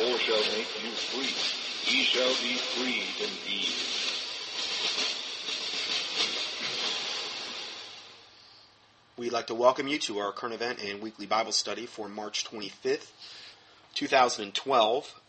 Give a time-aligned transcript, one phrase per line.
[0.00, 1.92] The shall make you free.
[1.92, 3.68] Ye shall be free indeed.
[9.18, 12.46] We'd like to welcome you to our current event and weekly Bible study for March
[12.46, 13.10] 25th,
[13.92, 15.20] 2012.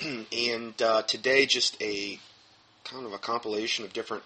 [0.30, 2.20] and uh, today, just a
[2.84, 4.24] kind of a compilation of different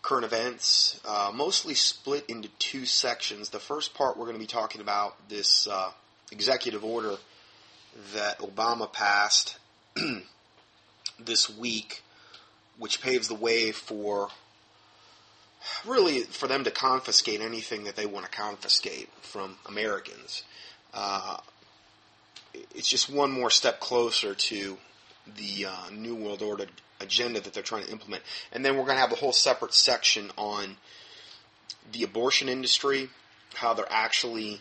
[0.00, 3.50] current events, uh, mostly split into two sections.
[3.50, 5.90] The first part, we're going to be talking about this uh,
[6.32, 7.18] executive order
[8.14, 9.58] that Obama passed
[11.18, 12.02] this week,
[12.78, 14.28] which paves the way for
[15.86, 20.42] really for them to confiscate anything that they want to confiscate from Americans.
[20.92, 21.38] Uh,
[22.74, 24.76] it's just one more step closer to
[25.36, 26.66] the uh, New World Order
[27.00, 28.22] agenda that they're trying to implement.
[28.52, 30.76] And then we're going to have a whole separate section on
[31.92, 33.10] the abortion industry,
[33.54, 34.60] how they're actually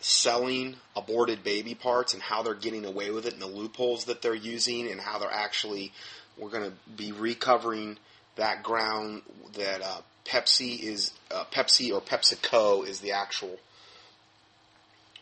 [0.00, 4.20] selling aborted baby parts and how they're getting away with it and the loopholes that
[4.22, 5.92] they're using and how they're actually
[6.36, 7.96] we're going to be recovering
[8.36, 9.22] that ground
[9.54, 13.58] that uh, Pepsi is uh, Pepsi or PepsiCo is the actual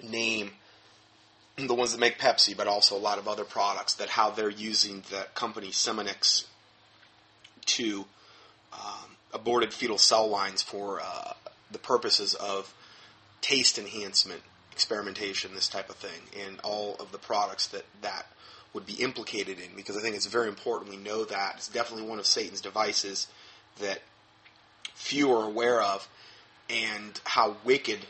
[0.02, 0.52] name
[1.56, 4.50] the ones that make Pepsi, but also a lot of other products, that how they're
[4.50, 6.46] using the company Senomyx
[7.66, 8.04] to
[8.72, 11.34] um, aborted fetal cell lines for uh,
[11.70, 12.74] the purposes of
[13.40, 14.42] taste enhancement,
[14.72, 18.26] experimentation, this type of thing, and all of the products that that
[18.72, 19.76] would be implicated in.
[19.76, 23.28] Because I think it's very important we know that it's definitely one of Satan's devices
[23.80, 24.00] that
[24.94, 26.08] few are aware of,
[26.68, 28.00] and how wicked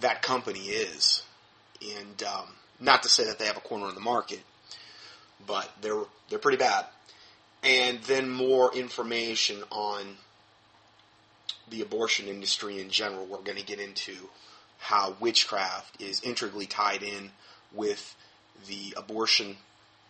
[0.00, 1.22] that company is
[1.82, 2.46] and um,
[2.80, 4.40] not to say that they have a corner in the market,
[5.46, 6.86] but they're they're pretty bad.
[7.62, 10.16] And then more information on
[11.68, 13.24] the abortion industry in general.
[13.24, 14.12] We're going to get into
[14.82, 17.30] how witchcraft is integrally tied in
[17.72, 18.16] with
[18.66, 19.56] the abortion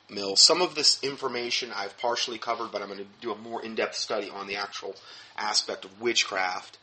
[0.09, 0.35] mill.
[0.35, 3.95] Some of this information I've partially covered, but I'm going to do a more in-depth
[3.95, 4.97] study on the actual
[5.37, 6.79] aspect of witchcraft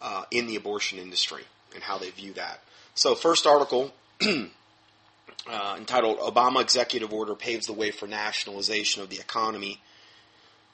[0.00, 1.42] uh, in the abortion industry
[1.74, 2.60] and how they view that.
[2.94, 9.18] So, first article uh, entitled Obama Executive Order Paves the Way for Nationalization of the
[9.18, 9.80] Economy.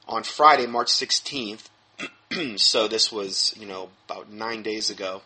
[0.07, 1.63] On Friday, March 16th,
[2.57, 5.23] so this was, you know, about nine days ago,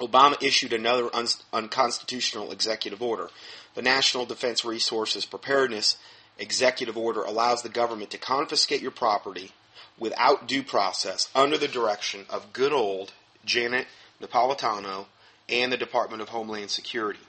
[0.00, 3.30] Obama issued another un- unconstitutional executive order.
[3.74, 5.96] The National Defense Resources Preparedness
[6.38, 9.52] Executive Order allows the government to confiscate your property
[9.98, 13.12] without due process under the direction of good old
[13.44, 13.86] Janet
[14.20, 15.06] Napolitano
[15.48, 17.20] and the Department of Homeland Security.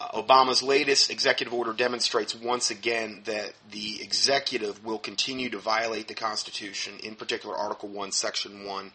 [0.00, 6.08] Uh, Obama's latest executive order demonstrates once again that the executive will continue to violate
[6.08, 8.90] the Constitution, in particular Article 1, Section 1,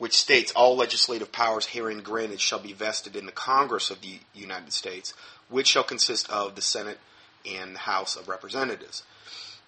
[0.00, 4.18] which states all legislative powers herein granted shall be vested in the Congress of the
[4.32, 5.12] United States,
[5.50, 6.98] which shall consist of the Senate
[7.46, 9.02] and the House of Representatives.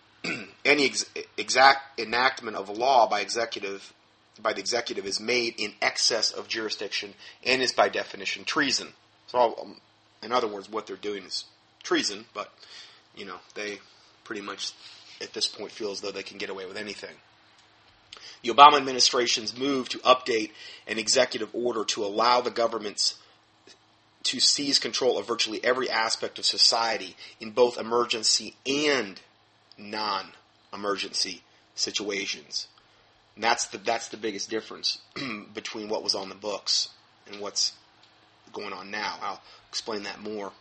[0.64, 1.04] Any ex-
[1.36, 3.92] exact enactment of a law by executive
[4.40, 7.12] by the executive is made in excess of jurisdiction
[7.44, 8.88] and is by definition treason.
[9.26, 9.76] So um,
[10.22, 11.44] in other words, what they're doing is
[11.82, 12.50] treason, but,
[13.14, 13.80] you know, they
[14.24, 14.72] pretty much
[15.20, 17.14] at this point feel as though they can get away with anything.
[18.42, 20.50] The Obama administration's move to update
[20.86, 23.16] an executive order to allow the governments
[24.24, 29.20] to seize control of virtually every aspect of society in both emergency and
[29.78, 30.32] non
[30.72, 31.42] emergency
[31.74, 32.66] situations.
[33.34, 34.98] And that's the that's the biggest difference
[35.54, 36.88] between what was on the books
[37.30, 37.72] and what's
[38.52, 39.16] going on now.
[39.22, 40.52] I'll explain that more.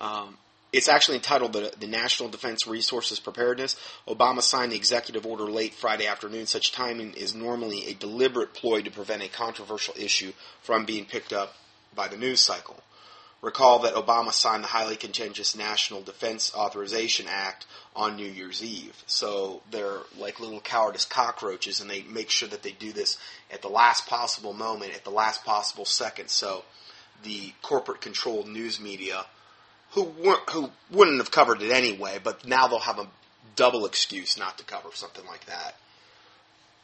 [0.00, 0.36] Um,
[0.72, 3.76] it's actually entitled the, the, National Defense Resources Preparedness.
[4.08, 6.46] Obama signed the executive order late Friday afternoon.
[6.46, 10.32] Such timing is normally a deliberate ploy to prevent a controversial issue
[10.62, 11.54] from being picked up
[11.94, 12.82] by the news cycle.
[13.42, 19.02] Recall that Obama signed the highly contentious National Defense Authorization Act on New Year's Eve.
[19.06, 23.18] So they're like little cowardice cockroaches, and they make sure that they do this
[23.52, 26.30] at the last possible moment, at the last possible second.
[26.30, 26.62] So
[27.24, 29.26] the corporate controlled news media
[29.92, 33.08] who weren't, who wouldn't have covered it anyway, but now they'll have a
[33.56, 35.74] double excuse not to cover something like that.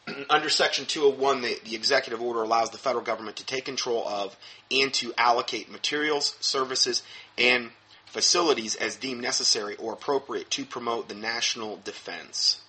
[0.30, 4.36] Under Section 201, the, the executive order allows the federal government to take control of
[4.70, 7.02] and to allocate materials, services,
[7.36, 7.70] and
[8.06, 12.60] facilities as deemed necessary or appropriate to promote the national defense.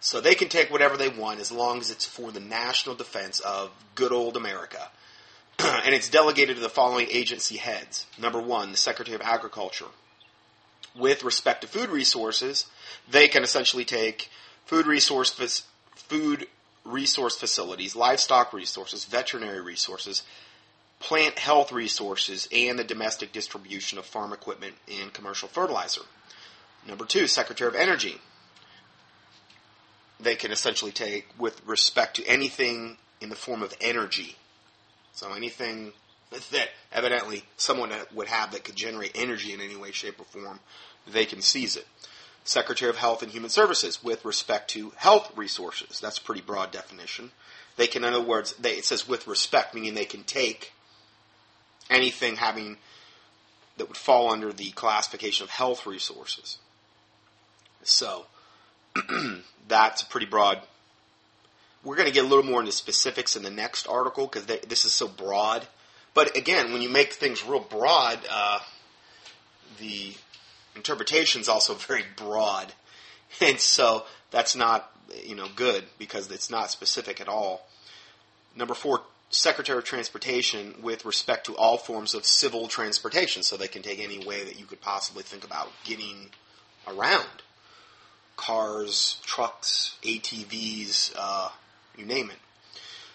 [0.00, 3.38] So they can take whatever they want as long as it's for the national defense
[3.40, 4.90] of good old America.
[5.84, 8.06] and it's delegated to the following agency heads.
[8.18, 9.86] Number one, the Secretary of Agriculture.
[10.96, 12.66] With respect to food resources,
[13.08, 14.30] they can essentially take
[14.66, 15.64] food resource
[15.94, 16.46] food
[16.84, 20.22] resource facilities, livestock resources, veterinary resources,
[20.98, 26.02] plant health resources, and the domestic distribution of farm equipment and commercial fertilizer.
[26.86, 28.16] Number two, Secretary of Energy.
[30.18, 34.36] They can essentially take with respect to anything in the form of energy.
[35.12, 35.92] So anything
[36.30, 40.60] that evidently someone would have that could generate energy in any way, shape, or form,
[41.06, 41.86] they can seize it.
[42.44, 46.00] Secretary of Health and Human Services with respect to health resources.
[46.00, 47.30] That's a pretty broad definition.
[47.76, 50.72] They can, in other words, they, it says with respect, meaning they can take
[51.88, 52.78] anything having
[53.76, 56.58] that would fall under the classification of health resources.
[57.84, 58.26] So
[59.68, 60.60] that's a pretty broad.
[61.84, 64.84] We're going to get a little more into specifics in the next article because this
[64.84, 65.66] is so broad.
[66.14, 68.60] But again, when you make things real broad, uh,
[69.78, 70.14] the
[70.76, 72.72] interpretation is also very broad,
[73.40, 74.90] and so that's not
[75.24, 77.66] you know good because it's not specific at all.
[78.54, 83.68] Number four, Secretary of Transportation with respect to all forms of civil transportation, so they
[83.68, 86.30] can take any way that you could possibly think about getting
[86.86, 87.26] around.
[88.36, 91.48] Cars, trucks, ATVs, uh,
[91.96, 92.36] you name it.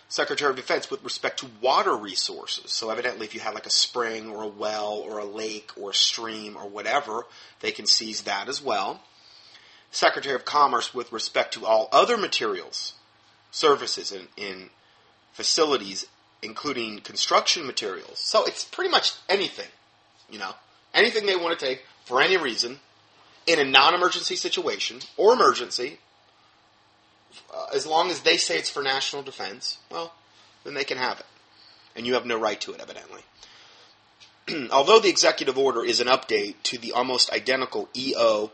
[0.10, 2.72] Secretary of Defense with respect to water resources.
[2.72, 5.92] So evidently if you have like a spring or a well or a lake or
[5.92, 7.26] a stream or whatever,
[7.60, 9.02] they can seize that as well.
[9.92, 12.94] Secretary of Commerce with respect to all other materials,
[13.52, 14.70] services, and in
[15.34, 16.06] facilities,
[16.42, 18.20] including construction materials.
[18.20, 19.68] So it's pretty much anything,
[20.30, 20.52] you know,
[20.94, 22.80] anything they want to take for any reason
[23.46, 26.00] in a non-emergency situation or emergency
[27.54, 30.14] uh, as long as they say it's for national defense, well,
[30.64, 31.26] then they can have it.
[31.96, 33.22] And you have no right to it, evidently.
[34.72, 38.52] Although the executive order is an update to the almost identical EO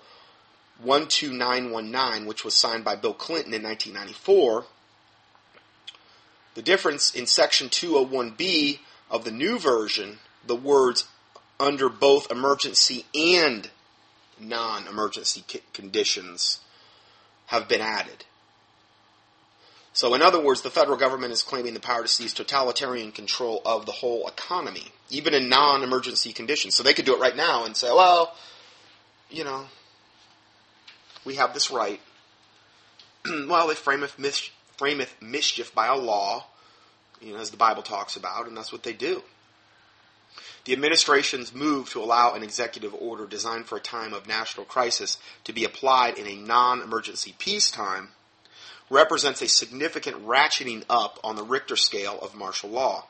[0.83, 4.65] 12919, which was signed by Bill Clinton in 1994,
[6.55, 11.07] the difference in Section 201B of the new version, the words
[11.59, 13.69] under both emergency and
[14.39, 15.43] non emergency
[15.73, 16.59] conditions
[17.47, 18.25] have been added.
[19.93, 23.61] So, in other words, the federal government is claiming the power to seize totalitarian control
[23.63, 26.75] of the whole economy, even in non emergency conditions.
[26.75, 28.35] So they could do it right now and say, well,
[29.29, 29.65] you know,
[31.25, 32.01] we have this right.
[33.47, 34.49] well, they frameth, mis-
[34.79, 36.45] frameth mischief by a law,
[37.21, 39.21] you know, as the Bible talks about, and that's what they do.
[40.65, 45.19] The administration's move to allow an executive order designed for a time of national crisis
[45.43, 48.09] to be applied in a non emergency peacetime
[48.93, 53.05] represents a significant ratcheting up on the Richter scale of martial law.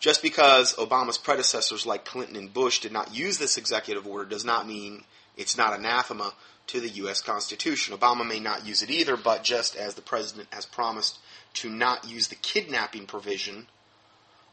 [0.00, 4.44] Just because Obama's predecessors like Clinton and Bush did not use this executive order does
[4.44, 5.02] not mean
[5.36, 6.32] it's not anathema
[6.68, 7.20] to the U.S.
[7.20, 7.96] Constitution.
[7.96, 11.18] Obama may not use it either, but just as the president has promised
[11.54, 13.66] to not use the kidnapping provision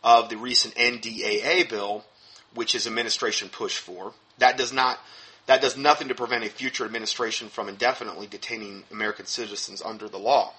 [0.03, 2.05] of the recent NDAA bill,
[2.53, 4.99] which his administration pushed for, that does not
[5.47, 10.17] that does nothing to prevent a future administration from indefinitely detaining American citizens under the
[10.17, 10.53] law.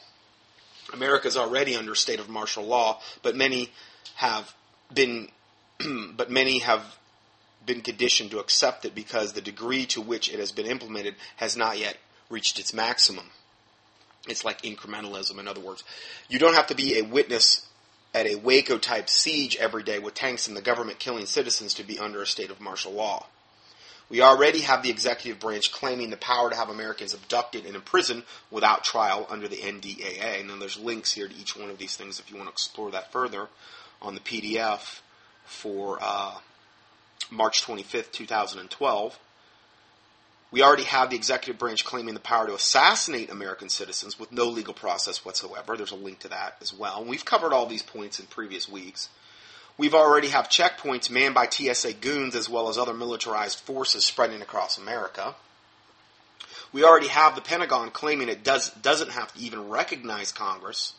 [0.92, 3.72] America is already under state of martial law, but many
[4.16, 4.54] have
[4.92, 5.28] been,
[6.14, 6.98] but many have
[7.64, 11.56] been conditioned to accept it because the degree to which it has been implemented has
[11.56, 11.96] not yet
[12.30, 13.26] reached its maximum.
[14.28, 15.82] It's like incrementalism, in other words.
[16.28, 17.66] You don't have to be a witness
[18.14, 21.84] at a Waco type siege every day with tanks and the government killing citizens to
[21.84, 23.26] be under a state of martial law.
[24.08, 28.22] We already have the executive branch claiming the power to have Americans abducted and imprisoned
[28.50, 30.40] without trial under the NDAA.
[30.40, 32.52] And then there's links here to each one of these things if you want to
[32.52, 33.48] explore that further
[34.00, 35.00] on the PDF
[35.44, 36.36] for uh,
[37.30, 39.18] March 25th, 2012.
[40.52, 44.44] We already have the executive branch claiming the power to assassinate American citizens with no
[44.44, 45.76] legal process whatsoever.
[45.76, 47.00] There's a link to that as well.
[47.00, 49.08] And we've covered all these points in previous weeks.
[49.78, 54.40] We've already have checkpoints manned by TSA goons as well as other militarized forces spreading
[54.40, 55.34] across America.
[56.72, 60.94] We already have the Pentagon claiming it does, doesn't have to even recognize Congress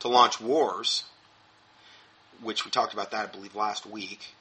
[0.00, 1.04] to launch wars,
[2.40, 4.34] which we talked about that, I believe, last week.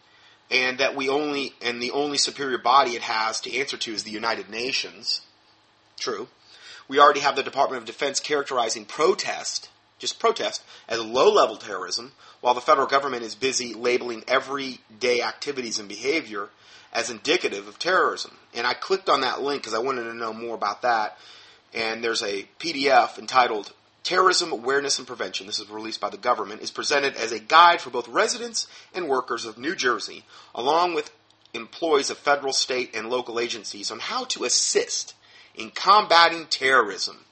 [0.49, 4.03] And that we only, and the only superior body it has to answer to is
[4.03, 5.21] the United Nations.
[5.99, 6.27] True.
[6.87, 9.69] We already have the Department of Defense characterizing protest
[10.01, 15.79] just protest, as low level terrorism, while the federal government is busy labeling everyday activities
[15.79, 16.49] and behavior
[16.91, 18.35] as indicative of terrorism.
[18.53, 21.17] And I clicked on that link because I wanted to know more about that.
[21.73, 23.71] And there's a PDF entitled
[24.03, 27.79] Terrorism Awareness and Prevention, this is released by the government, is presented as a guide
[27.79, 31.11] for both residents and workers of New Jersey, along with
[31.53, 35.13] employees of federal, state, and local agencies on how to assist
[35.53, 37.25] in combating terrorism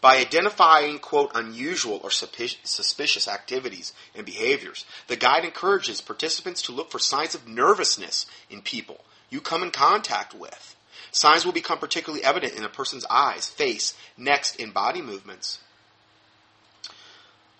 [0.00, 6.90] By identifying, quote, unusual or suspicious activities and behaviors, the guide encourages participants to look
[6.90, 10.76] for signs of nervousness in people you come in contact with.
[11.12, 15.58] Signs will become particularly evident in a person's eyes, face, neck, and body movements.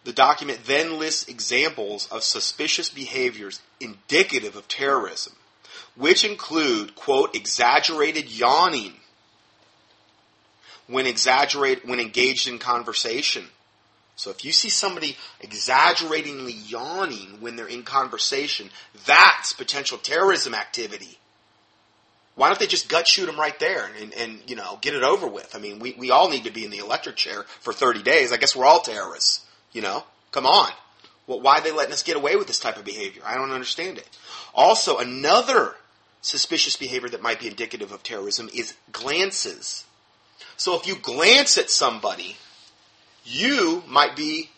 [0.05, 5.35] The document then lists examples of suspicious behaviors indicative of terrorism,
[5.95, 8.95] which include, quote, exaggerated yawning
[10.91, 13.45] when exaggerate when engaged in conversation.
[14.17, 18.69] So if you see somebody exaggeratingly yawning when they're in conversation,
[19.07, 21.19] that's potential terrorism activity.
[22.35, 25.03] Why don't they just gut shoot them right there and, and you know get it
[25.03, 25.55] over with?
[25.55, 28.33] I mean, we, we all need to be in the electric chair for 30 days.
[28.33, 29.45] I guess we're all terrorists.
[29.73, 30.71] You know, come on.
[31.27, 33.23] Well, why are they letting us get away with this type of behavior?
[33.25, 34.09] I don't understand it.
[34.55, 35.77] Also, another
[36.23, 39.85] suspicious behavior that might be indicative of terrorism is glances.
[40.57, 42.37] So if you glance at somebody,
[43.25, 44.51] you might be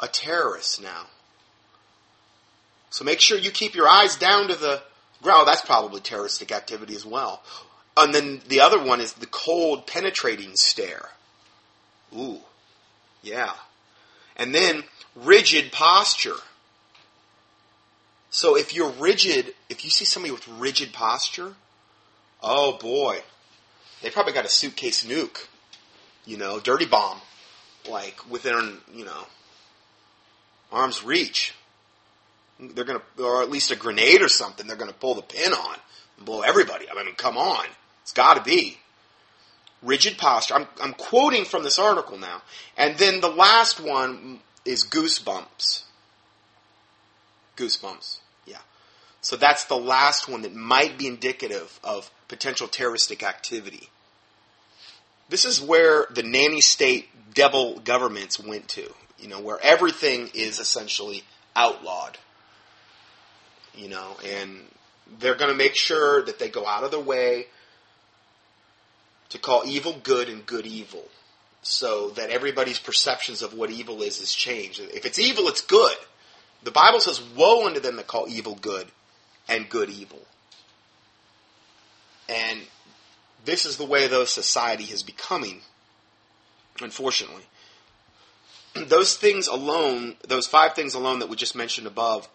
[0.00, 1.06] a terrorist now.
[2.90, 4.82] So make sure you keep your eyes down to the
[5.22, 5.48] ground.
[5.48, 7.42] That's probably terroristic activity as well.
[7.96, 11.10] And then the other one is the cold, penetrating stare.
[12.16, 12.40] Ooh,
[13.22, 13.52] yeah.
[14.36, 14.84] And then
[15.16, 16.36] rigid posture.
[18.30, 21.54] So if you're rigid, if you see somebody with rigid posture,
[22.42, 23.22] oh boy,
[24.04, 25.46] they probably got a suitcase nuke,
[26.26, 27.18] you know, dirty bomb,
[27.88, 29.26] like within, you know,
[30.70, 31.54] arm's reach.
[32.60, 34.66] They're gonna, or at least a grenade or something.
[34.66, 35.76] They're gonna pull the pin on
[36.18, 36.84] and blow everybody.
[36.90, 37.64] I mean, come on,
[38.02, 38.78] it's got to be
[39.82, 40.54] rigid posture.
[40.54, 42.42] I'm, I'm quoting from this article now,
[42.76, 45.84] and then the last one is goosebumps.
[47.56, 48.18] Goosebumps.
[48.44, 48.58] Yeah.
[49.22, 53.88] So that's the last one that might be indicative of potential terroristic activity.
[55.34, 58.88] This is where the nanny state devil governments went to,
[59.18, 61.24] you know, where everything is essentially
[61.56, 62.18] outlawed.
[63.74, 64.60] You know, and
[65.18, 67.46] they're going to make sure that they go out of their way
[69.30, 71.08] to call evil good and good evil
[71.62, 74.78] so that everybody's perceptions of what evil is is changed.
[74.78, 75.96] If it's evil, it's good.
[76.62, 78.86] The Bible says, Woe unto them that call evil good
[79.48, 80.20] and good evil.
[82.28, 82.60] And
[83.44, 85.60] this is the way though society is becoming,
[86.80, 87.44] unfortunately.
[88.86, 92.28] Those things alone, those five things alone that we just mentioned above,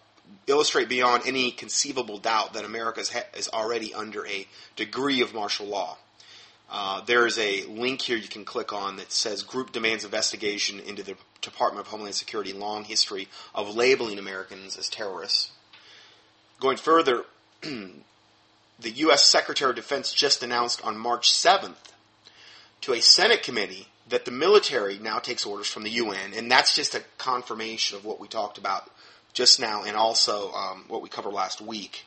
[0.46, 5.66] illustrate beyond any conceivable doubt that America is, is already under a degree of martial
[5.66, 5.98] law.
[6.70, 10.78] Uh, there is a link here you can click on that says Group demands investigation
[10.78, 15.50] into the Department of Homeland Security long history of labeling Americans as terrorists.
[16.60, 17.24] Going further,
[18.80, 19.24] the U.S.
[19.24, 21.92] Secretary of Defense just announced on March 7th
[22.82, 26.74] to a Senate committee that the military now takes orders from the UN, and that's
[26.74, 28.90] just a confirmation of what we talked about
[29.32, 32.06] just now and also um, what we covered last week,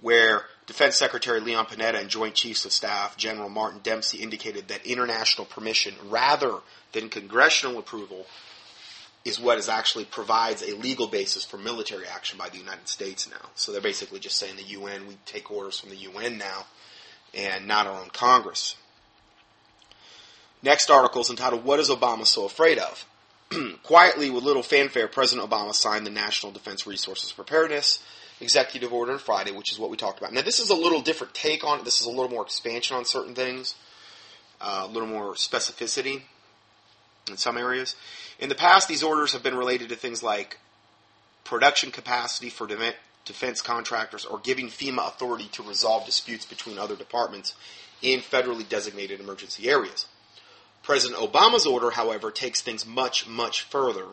[0.00, 4.86] where Defense Secretary Leon Panetta and Joint Chiefs of Staff General Martin Dempsey indicated that
[4.86, 6.58] international permission rather
[6.92, 8.26] than congressional approval
[9.26, 13.28] is what is actually provides a legal basis for military action by the United States
[13.28, 13.48] now.
[13.56, 16.66] So they're basically just saying the UN, we take orders from the UN now
[17.34, 18.76] and not our own Congress.
[20.62, 23.04] Next article is entitled What is Obama So Afraid of?
[23.82, 28.02] Quietly, with little fanfare, President Obama signed the National Defense Resources Preparedness
[28.40, 30.32] executive order on Friday, which is what we talked about.
[30.32, 31.84] Now, this is a little different take on it.
[31.84, 33.74] This is a little more expansion on certain things,
[34.60, 36.22] uh, a little more specificity
[37.28, 37.96] in some areas.
[38.38, 40.58] In the past, these orders have been related to things like
[41.44, 42.68] production capacity for
[43.24, 47.54] defense contractors or giving FEMA authority to resolve disputes between other departments
[48.02, 50.06] in federally designated emergency areas.
[50.82, 54.06] President Obama's order, however, takes things much, much further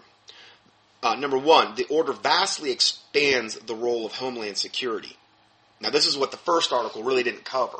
[1.03, 5.17] uh, number one, the order vastly expands the role of Homeland Security.
[5.81, 7.77] Now, this is what the first article really didn't cover.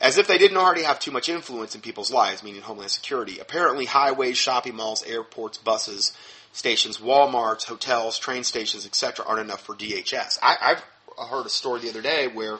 [0.00, 3.38] As if they didn't already have too much influence in people's lives, meaning Homeland Security.
[3.38, 6.12] Apparently, highways, shopping malls, airports, buses,
[6.52, 10.38] stations, Walmarts, hotels, train stations, etc., aren't enough for DHS.
[10.42, 12.58] I, I've heard a story the other day where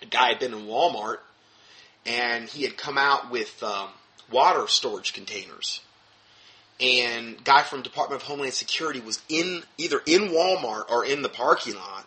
[0.00, 1.18] a guy had been in Walmart
[2.04, 3.88] and he had come out with um,
[4.30, 5.80] water storage containers
[6.80, 11.28] and guy from Department of Homeland Security was in either in Walmart or in the
[11.28, 12.06] parking lot,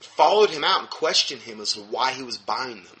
[0.00, 3.00] followed him out and questioned him as to why he was buying them.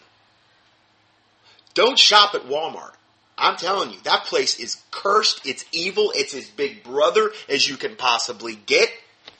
[1.74, 2.92] Don't shop at Walmart.
[3.38, 5.46] I'm telling you, that place is cursed.
[5.46, 6.12] It's evil.
[6.14, 8.88] It's as big brother as you can possibly get.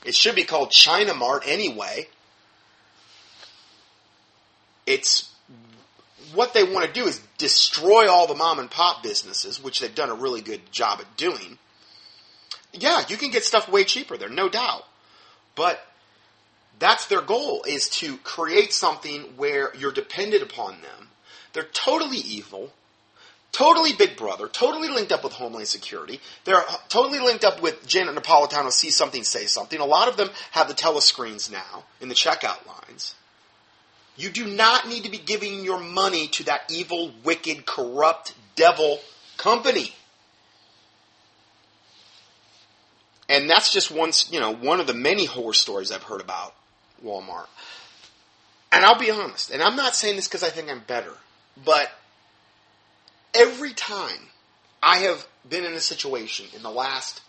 [0.05, 2.07] It should be called China Mart anyway.
[4.85, 5.33] It's
[6.33, 9.93] what they want to do is destroy all the mom and pop businesses, which they've
[9.93, 11.57] done a really good job at doing.
[12.73, 14.83] Yeah, you can get stuff way cheaper there, no doubt.
[15.55, 15.85] But
[16.79, 21.09] that's their goal is to create something where you're dependent upon them.
[21.53, 22.71] They're totally evil,
[23.51, 26.19] totally Big Brother, totally linked up with Homeland Security.
[26.43, 28.71] They're totally linked up with Janet Napolitano.
[28.71, 29.79] See something, say something.
[29.79, 33.15] A lot of them have the telescreens now in the checkout lines.
[34.15, 38.99] You do not need to be giving your money to that evil, wicked, corrupt, devil
[39.37, 39.93] company.
[43.29, 46.53] And that's just one, you know, one of the many horror stories I've heard about
[47.03, 47.47] Walmart.
[48.71, 51.13] And I'll be honest, and I'm not saying this because I think I'm better,
[51.63, 51.91] but
[53.33, 54.29] every time
[54.81, 57.21] I have been in a situation in the last,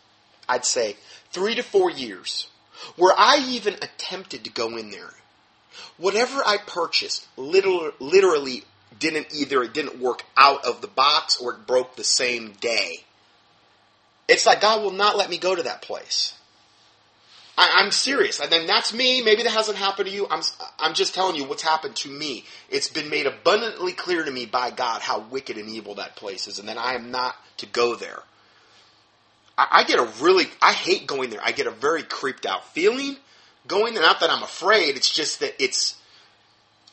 [0.48, 0.96] I'd say,
[1.30, 2.48] three to four years,
[2.96, 5.14] where I even attempted to go in there,
[5.96, 8.64] whatever I purchased literally
[8.98, 13.04] didn't either it didn't work out of the box or it broke the same day.
[14.28, 16.34] It's like God will not let me go to that place.
[17.56, 18.40] I, am serious.
[18.40, 19.22] And then that's me.
[19.22, 20.26] Maybe that hasn't happened to you.
[20.28, 20.42] I'm,
[20.78, 22.44] I'm just telling you what's happened to me.
[22.68, 26.48] It's been made abundantly clear to me by God how wicked and evil that place
[26.48, 28.22] is, and then I am not to go there.
[29.56, 31.40] I, I get a really, I hate going there.
[31.42, 33.16] I get a very creeped out feeling
[33.66, 34.02] going there.
[34.02, 34.96] Not that I'm afraid.
[34.96, 35.96] It's just that it's,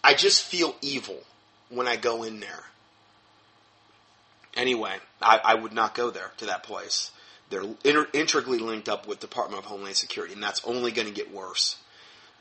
[0.04, 1.20] I just feel evil
[1.70, 2.64] when I go in there.
[4.56, 7.12] Anyway, I, I would not go there to that place.
[7.52, 11.14] They're inter- integrally linked up with Department of Homeland Security, and that's only going to
[11.14, 11.76] get worse.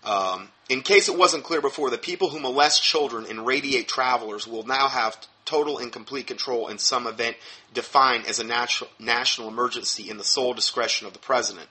[0.05, 4.47] Um, in case it wasn't clear before, the people who molest children and radiate travelers
[4.47, 7.37] will now have total and complete control in some event
[7.75, 11.69] defined as a natural, national emergency in the sole discretion of the president.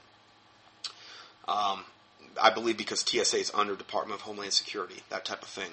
[1.48, 1.86] Um,
[2.40, 5.72] I believe because TSA is under Department of Homeland Security, that type of thing.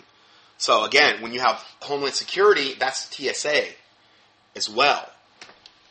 [0.56, 3.64] So again, when you have Homeland Security, that's TSA
[4.54, 5.10] as well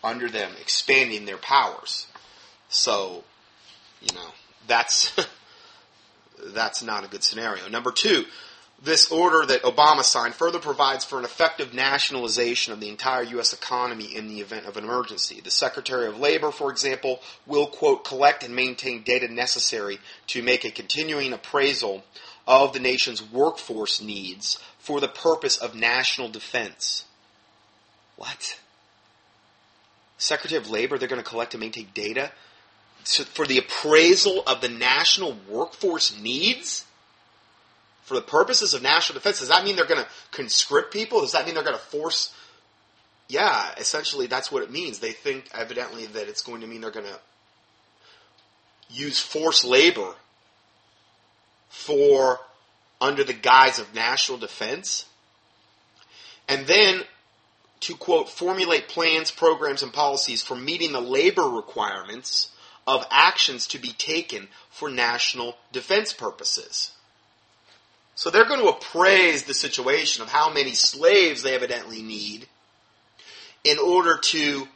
[0.05, 2.07] under them, expanding their powers.
[2.69, 3.23] So,
[4.01, 4.29] you know,
[4.67, 5.13] that's
[6.53, 7.67] that's not a good scenario.
[7.67, 8.25] Number two,
[8.83, 13.53] this order that Obama signed further provides for an effective nationalization of the entire U.S.
[13.53, 15.41] economy in the event of an emergency.
[15.41, 20.65] The Secretary of Labor, for example, will, quote, collect and maintain data necessary to make
[20.65, 22.03] a continuing appraisal
[22.45, 27.05] of the nation's workforce needs for the purpose of national defense.
[28.17, 28.59] What?
[30.17, 32.31] Secretary of Labor, they're going to collect and maintain data
[33.05, 36.85] for the appraisal of the national workforce needs
[38.03, 39.39] for the purposes of national defense.
[39.39, 41.21] Does that mean they're going to conscript people?
[41.21, 42.33] Does that mean they're going to force?
[43.27, 44.99] Yeah, essentially that's what it means.
[44.99, 47.19] They think evidently that it's going to mean they're going to
[48.89, 50.13] use forced labor
[51.69, 52.39] for
[53.01, 55.05] under the guise of national defense.
[56.47, 57.01] And then
[57.81, 62.51] to, quote, formulate plans, programs, and policies for meeting the labor requirements
[62.87, 66.91] of actions to be taken for national defense purposes.
[68.15, 72.47] So they're going to appraise the situation of how many slaves they evidently need
[73.63, 74.67] in order to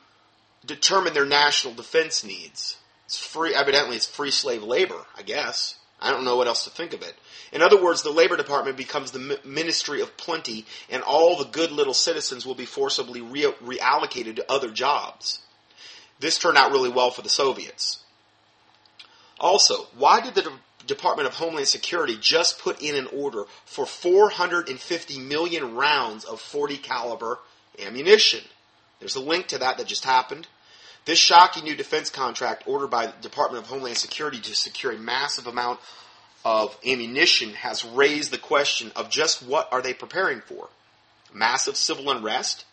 [0.66, 2.78] determine their national defense needs.
[3.06, 5.79] It's free, evidently it's free slave labor, I guess.
[6.02, 7.16] I don't know what else to think of it.
[7.52, 11.72] In other words, the Labor Department becomes the ministry of plenty, and all the good
[11.72, 15.40] little citizens will be forcibly re- reallocated to other jobs.
[16.20, 18.00] This turned out really well for the Soviets.
[19.40, 23.86] Also, why did the De- Department of Homeland Security just put in an order for
[23.86, 27.40] 450 million rounds of 40 caliber
[27.80, 28.44] ammunition?
[29.00, 30.48] There's a link to that that just happened.
[31.06, 34.98] This shocking new defense contract ordered by the Department of Homeland Security to secure a
[34.98, 35.80] massive amount
[36.46, 40.70] of ammunition has raised the question of just what are they preparing for?
[41.34, 42.66] Massive civil unrest?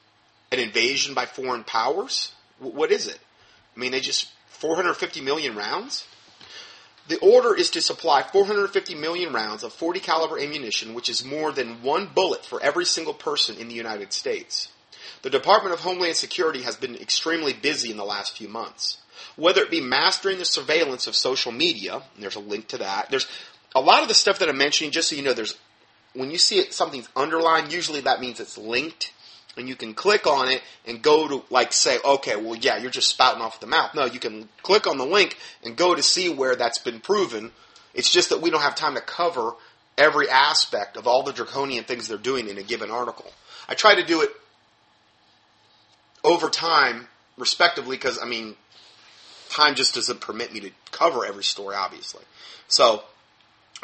[0.53, 2.33] An invasion by foreign powers?
[2.59, 3.19] What is it?
[3.77, 6.07] I mean, they just 450 million rounds?
[7.09, 11.53] The order is to supply 450 million rounds of 40 caliber ammunition, which is more
[11.53, 14.69] than one bullet for every single person in the United States.
[15.27, 18.99] The Department of Homeland Security has been extremely busy in the last few months.
[19.35, 23.11] Whether it be mastering the surveillance of social media, there's a link to that.
[23.11, 23.27] There's
[23.75, 25.57] a lot of the stuff that I'm mentioning, just so you know, there's
[26.13, 29.13] when you see it, something's underlined, usually that means it's linked.
[29.57, 32.93] And you can click on it and go to, like, say, okay, well, yeah, you're
[32.93, 33.97] just spouting off the mouth.
[33.97, 37.51] No, you can click on the link and go to see where that's been proven.
[37.95, 39.55] It's just that we don't have time to cover
[39.99, 43.33] every aspect of all the draconian things they're doing in a given article.
[43.69, 44.31] I try to do it
[46.27, 47.07] over time,
[47.39, 48.57] respectively, because, I mean,
[49.49, 52.25] time just doesn't permit me to cover every story, obviously.
[52.69, 53.05] So,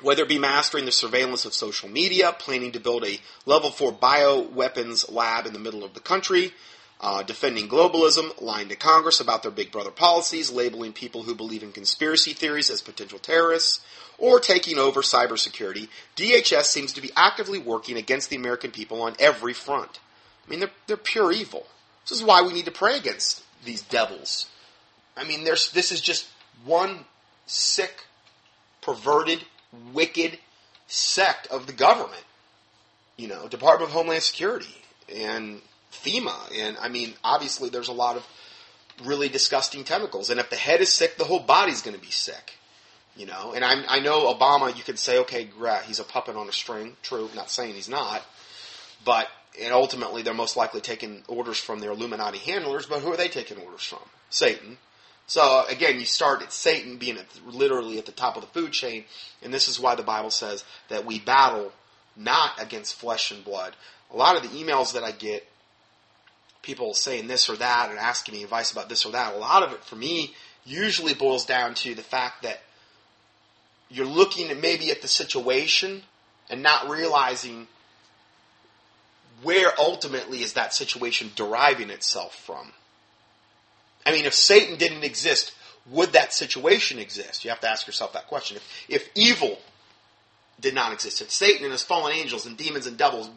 [0.02, 3.92] whether it be mastering the surveillance of social media, planning to build a level 4
[3.92, 6.52] bioweapons lab in the middle of the country,
[7.00, 11.62] uh, defending globalism, lying to Congress about their big brother policies, labeling people who believe
[11.62, 13.81] in conspiracy theories as potential terrorists,
[14.18, 19.14] or taking over cybersecurity, DHS seems to be actively working against the American people on
[19.18, 20.00] every front.
[20.44, 21.66] I mean, they're, they're pure evil.
[22.08, 24.46] This is why we need to pray against these devils.
[25.16, 26.28] I mean, there's, this is just
[26.64, 27.04] one
[27.46, 28.06] sick,
[28.80, 29.44] perverted,
[29.92, 30.38] wicked
[30.86, 32.24] sect of the government.
[33.16, 34.74] You know, Department of Homeland Security
[35.14, 35.60] and
[35.92, 36.34] FEMA.
[36.58, 38.26] And I mean, obviously, there's a lot of
[39.04, 40.30] really disgusting chemicals.
[40.30, 42.54] And if the head is sick, the whole body's going to be sick.
[43.14, 45.46] You know, and I, I know Obama, you could say, okay,
[45.86, 46.96] he's a puppet on a string.
[47.02, 48.22] True, not saying he's not.
[49.04, 49.28] But,
[49.60, 53.28] and ultimately, they're most likely taking orders from their Illuminati handlers, but who are they
[53.28, 54.00] taking orders from?
[54.30, 54.78] Satan.
[55.26, 58.72] So again, you start at Satan being at, literally at the top of the food
[58.72, 59.04] chain,
[59.42, 61.72] and this is why the Bible says that we battle
[62.16, 63.74] not against flesh and blood.
[64.12, 65.46] A lot of the emails that I get,
[66.62, 69.62] people saying this or that and asking me advice about this or that, a lot
[69.62, 70.34] of it for me
[70.64, 72.60] usually boils down to the fact that
[73.88, 76.02] you're looking maybe at the situation
[76.48, 77.66] and not realizing
[79.42, 82.72] where ultimately is that situation deriving itself from.
[84.05, 85.52] I mean, if Satan didn't exist,
[85.90, 87.44] would that situation exist?
[87.44, 88.57] You have to ask yourself that question.
[88.57, 89.59] If, if evil
[90.61, 93.31] did not exist, if Satan and his fallen angels and demons and devils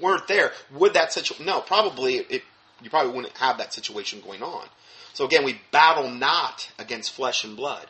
[0.00, 1.46] weren't there, would that situation?
[1.46, 2.42] No, probably it,
[2.82, 4.66] you probably wouldn't have that situation going on.
[5.14, 7.86] So again, we battle not against flesh and blood,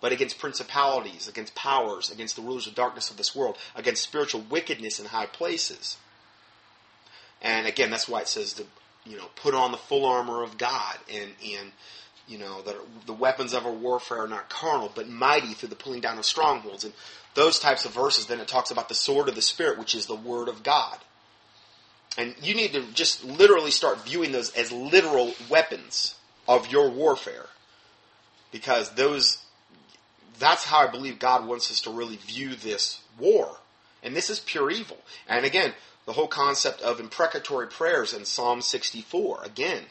[0.00, 4.44] but against principalities, against powers, against the rulers of darkness of this world, against spiritual
[4.48, 5.96] wickedness in high places.
[7.42, 8.64] And again, that's why it says to
[9.04, 11.70] you know put on the full armor of God and and
[12.26, 15.76] you know that the weapons of our warfare are not carnal but mighty through the
[15.76, 16.92] pulling down of strongholds and
[17.34, 18.26] those types of verses.
[18.26, 20.98] Then it talks about the sword of the spirit, which is the word of God.
[22.18, 26.16] And you need to just literally start viewing those as literal weapons
[26.48, 27.46] of your warfare.
[28.50, 29.44] Because those
[30.38, 33.56] that's how I believe God wants us to really view this war.
[34.02, 34.98] And this is pure evil.
[35.28, 35.72] And again,
[36.06, 39.82] the whole concept of imprecatory prayers in Psalm 64 again.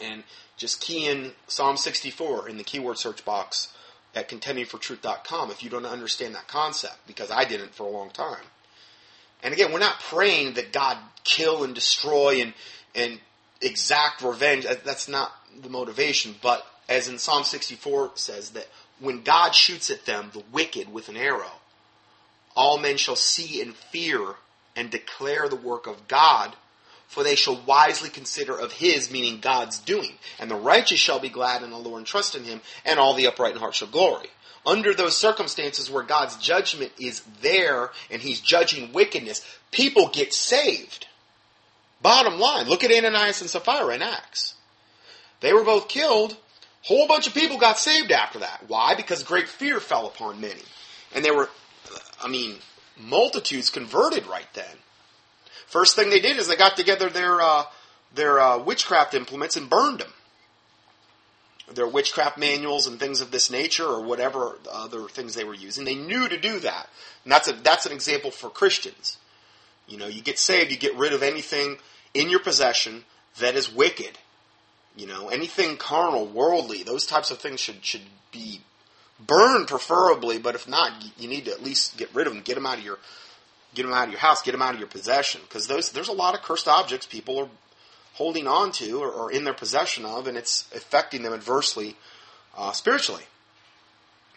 [0.00, 0.22] And
[0.56, 3.74] just key in Psalm 64 in the keyword search box
[4.14, 8.44] at contendingfortruth.com if you don't understand that concept, because I didn't for a long time.
[9.42, 12.54] And again, we're not praying that God kill and destroy and,
[12.94, 13.20] and
[13.60, 14.66] exact revenge.
[14.84, 16.36] That's not the motivation.
[16.40, 18.68] But as in Psalm 64 says, that
[19.00, 21.52] when God shoots at them, the wicked, with an arrow,
[22.54, 24.36] all men shall see and fear
[24.76, 26.54] and declare the work of God,
[27.08, 30.12] for they shall wisely consider of his, meaning God's doing.
[30.38, 33.14] And the righteous shall be glad in the Lord and trust in him, and all
[33.14, 34.28] the upright in heart shall glory.
[34.66, 41.06] Under those circumstances where God's judgment is there and he's judging wickedness, people get saved.
[42.02, 44.54] Bottom line, look at Ananias and Sapphira in Acts.
[45.40, 46.36] They were both killed.
[46.82, 48.64] Whole bunch of people got saved after that.
[48.66, 48.94] Why?
[48.94, 50.62] Because great fear fell upon many.
[51.14, 51.48] And they were,
[52.22, 52.56] I mean,
[52.98, 54.76] multitudes converted right then.
[55.66, 57.64] First thing they did is they got together their uh,
[58.14, 60.12] their uh, witchcraft implements and burned them.
[61.72, 65.84] Their witchcraft manuals and things of this nature, or whatever other things they were using,
[65.84, 66.88] they knew to do that.
[67.24, 69.18] And that's a that's an example for Christians.
[69.88, 71.78] You know, you get saved, you get rid of anything
[72.14, 73.04] in your possession
[73.38, 74.18] that is wicked.
[74.96, 78.60] You know, anything carnal, worldly, those types of things should should be
[79.18, 82.54] burned preferably, but if not, you need to at least get rid of them, get
[82.54, 82.98] them out of your
[83.74, 86.08] get them out of your house, get them out of your possession, because those there's
[86.08, 87.48] a lot of cursed objects people are
[88.14, 91.96] holding on to or, or in their possession of, and it's affecting them adversely
[92.56, 93.24] uh, spiritually.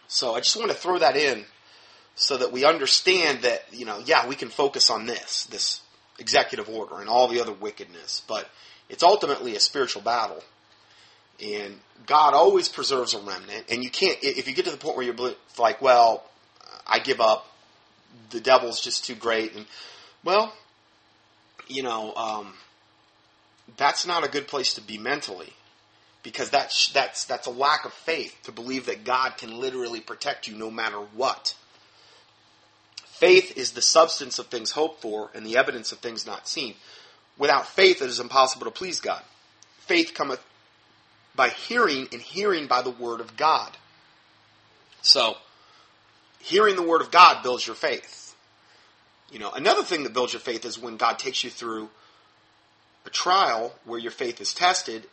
[0.07, 1.45] So I just want to throw that in
[2.15, 5.81] so that we understand that you know, yeah, we can focus on this, this
[6.17, 8.49] executive order, and all the other wickedness, but
[8.89, 10.43] it's ultimately a spiritual battle
[11.43, 13.65] and God always preserves a remnant.
[13.69, 16.23] And you can't, if you get to the point where you're like, well,
[16.85, 17.47] I give up,
[18.31, 19.55] the devil's just too great.
[19.55, 19.65] And,
[20.23, 20.53] well,
[21.67, 22.53] you know, um,
[23.77, 25.53] that's not a good place to be mentally.
[26.21, 30.49] Because that's, that's, that's a lack of faith to believe that God can literally protect
[30.49, 31.55] you no matter what.
[33.05, 36.75] Faith is the substance of things hoped for and the evidence of things not seen.
[37.37, 39.21] Without faith, it is impossible to please God.
[39.79, 40.43] Faith cometh
[41.39, 43.71] by hearing, and hearing by the Word of God.
[45.01, 45.37] So,
[46.39, 48.35] hearing the Word of God builds your faith.
[49.31, 51.89] You know, another thing that builds your faith is when God takes you through
[53.05, 55.05] a trial where your faith is tested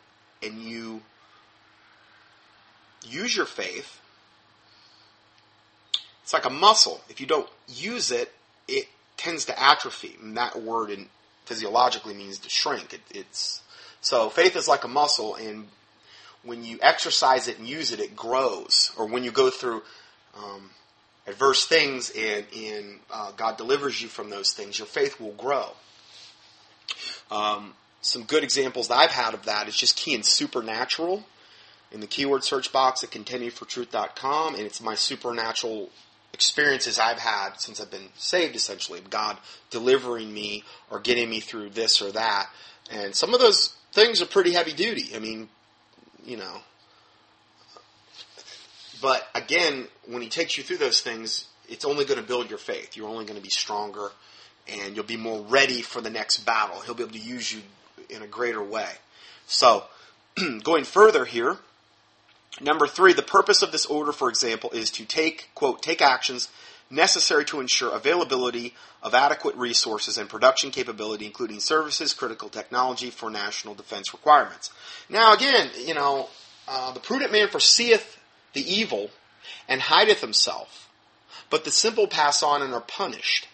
[0.43, 1.01] and you
[3.05, 4.01] use your faith
[6.27, 6.99] it's like a muscle.
[7.07, 8.33] If you don't use it,
[8.67, 10.17] it tends to atrophy.
[10.21, 11.07] And that word in
[11.45, 12.93] physiologically means to shrink.
[12.93, 13.61] It, it's
[14.01, 15.69] so faith is like a muscle, and
[16.47, 18.91] when you exercise it and use it, it grows.
[18.97, 19.83] Or when you go through
[20.35, 20.69] um,
[21.27, 25.69] adverse things and, and uh, God delivers you from those things, your faith will grow.
[27.29, 31.25] Um, some good examples that I've had of that is just key in supernatural
[31.91, 35.89] in the keyword search box at contendingfortruth.com, and it's my supernatural
[36.33, 38.99] experiences I've had since I've been saved, essentially.
[38.99, 39.37] Of God
[39.69, 42.49] delivering me or getting me through this or that.
[42.91, 45.15] And some of those things are pretty heavy duty.
[45.15, 45.49] I mean,
[46.27, 46.57] you know.
[49.01, 52.59] But again, when He takes you through those things, it's only going to build your
[52.59, 52.95] faith.
[52.95, 54.11] You're only going to be stronger
[54.67, 56.81] and you'll be more ready for the next battle.
[56.81, 57.61] He'll be able to use you
[58.09, 58.89] in a greater way.
[59.47, 59.85] So,
[60.63, 61.57] going further here,
[62.59, 66.49] Number three, the purpose of this order, for example, is to take, quote, take actions
[66.89, 68.73] necessary to ensure availability
[69.03, 74.71] of adequate resources and production capability, including services, critical technology for national defense requirements.
[75.09, 76.29] Now, again, you know,
[76.67, 78.17] uh, the prudent man foreseeth
[78.53, 79.09] the evil
[79.67, 80.89] and hideth himself,
[81.49, 83.47] but the simple pass on and are punished.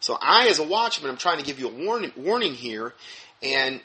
[0.00, 2.94] So I, as a watchman, I'm trying to give you a warning, warning here,
[3.42, 3.80] and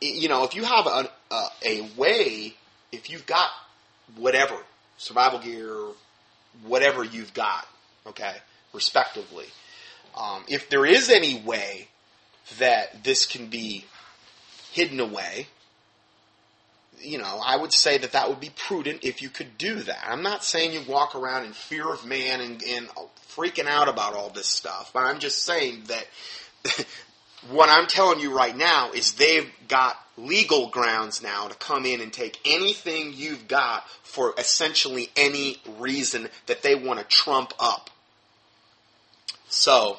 [0.00, 2.54] you know, if you have a, a, a way,
[2.90, 3.48] if you've got
[4.16, 4.56] whatever
[4.98, 5.76] survival gear,
[6.64, 7.66] whatever you've got,
[8.06, 8.36] okay,
[8.72, 9.46] respectively.
[10.16, 11.88] Um, if there is any way
[12.58, 13.84] that this can be
[14.72, 15.46] hidden away,
[17.00, 20.04] you know, I would say that that would be prudent if you could do that.
[20.06, 22.88] I'm not saying you walk around in fear of man and, and
[23.28, 26.06] freaking out about all this stuff, but I'm just saying that
[27.50, 32.00] what I'm telling you right now is they've got legal grounds now to come in
[32.00, 37.90] and take anything you've got for essentially any reason that they want to trump up.
[39.52, 39.98] So,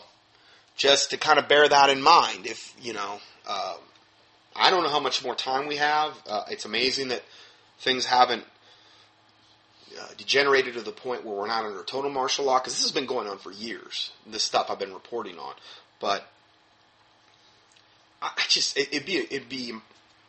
[0.75, 3.75] just to kind of bear that in mind, if, you know, uh,
[4.55, 6.11] I don't know how much more time we have.
[6.27, 7.21] Uh, it's amazing that
[7.77, 8.45] things haven't
[9.99, 12.91] uh, degenerated to the point where we're not under total martial law, because this has
[12.91, 15.53] been going on for years, this stuff I've been reporting on.
[15.99, 16.27] But
[18.23, 19.73] I just, it, would be, it'd be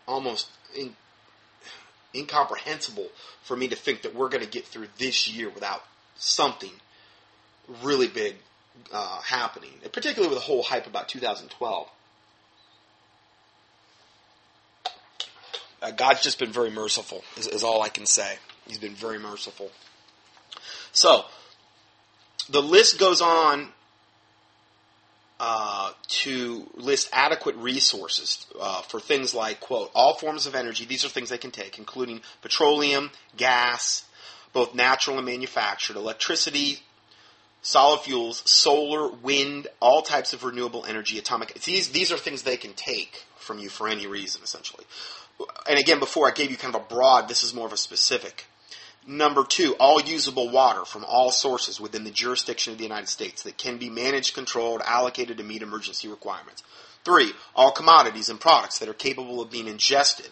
[0.07, 0.95] almost in,
[2.15, 3.09] incomprehensible
[3.43, 5.81] for me to think that we're going to get through this year without
[6.15, 6.73] something
[7.83, 8.37] really big
[8.93, 11.89] uh, happening, particularly with the whole hype about 2012.
[15.83, 18.37] Uh, God's just been very merciful, is, is all I can say.
[18.67, 19.71] He's been very merciful.
[20.93, 21.25] So,
[22.49, 23.69] the list goes on
[25.41, 30.85] uh, to list adequate resources uh, for things like, quote, all forms of energy.
[30.85, 34.05] These are things they can take, including petroleum, gas,
[34.53, 36.81] both natural and manufactured, electricity,
[37.65, 41.55] solid fuels, solar, wind, all types of renewable energy, atomic.
[41.55, 44.85] These, these are things they can take from you for any reason, essentially.
[45.69, 47.79] And again, before I gave you kind of a broad, this is more of a
[47.79, 48.45] specific.
[49.07, 53.43] Number two, all usable water from all sources within the jurisdiction of the United States
[53.43, 56.63] that can be managed, controlled, allocated to meet emergency requirements.
[57.05, 60.29] Three, all commodities and products that are capable of being ingested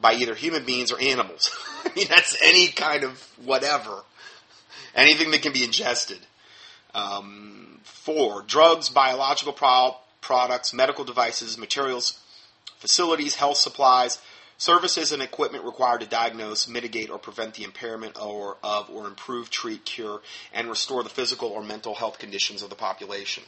[0.00, 1.56] by either human beings or animals.
[1.84, 4.02] I mean, that's any kind of whatever.
[4.94, 6.18] Anything that can be ingested.
[6.94, 12.20] Um, four, drugs, biological pro- products, medical devices, materials,
[12.78, 14.20] facilities, health supplies,
[14.56, 19.50] Services and equipment required to diagnose, mitigate, or prevent the impairment or of or improve,
[19.50, 23.42] treat, cure, and restore the physical or mental health conditions of the population.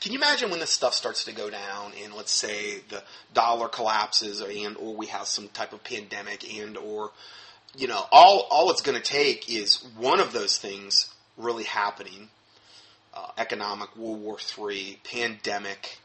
[0.00, 3.68] Can you imagine when this stuff starts to go down and let's say the dollar
[3.68, 7.12] collapses and or we have some type of pandemic and or
[7.76, 12.28] you know all all it's going to take is one of those things really happening
[13.14, 15.98] uh, economic World War III pandemic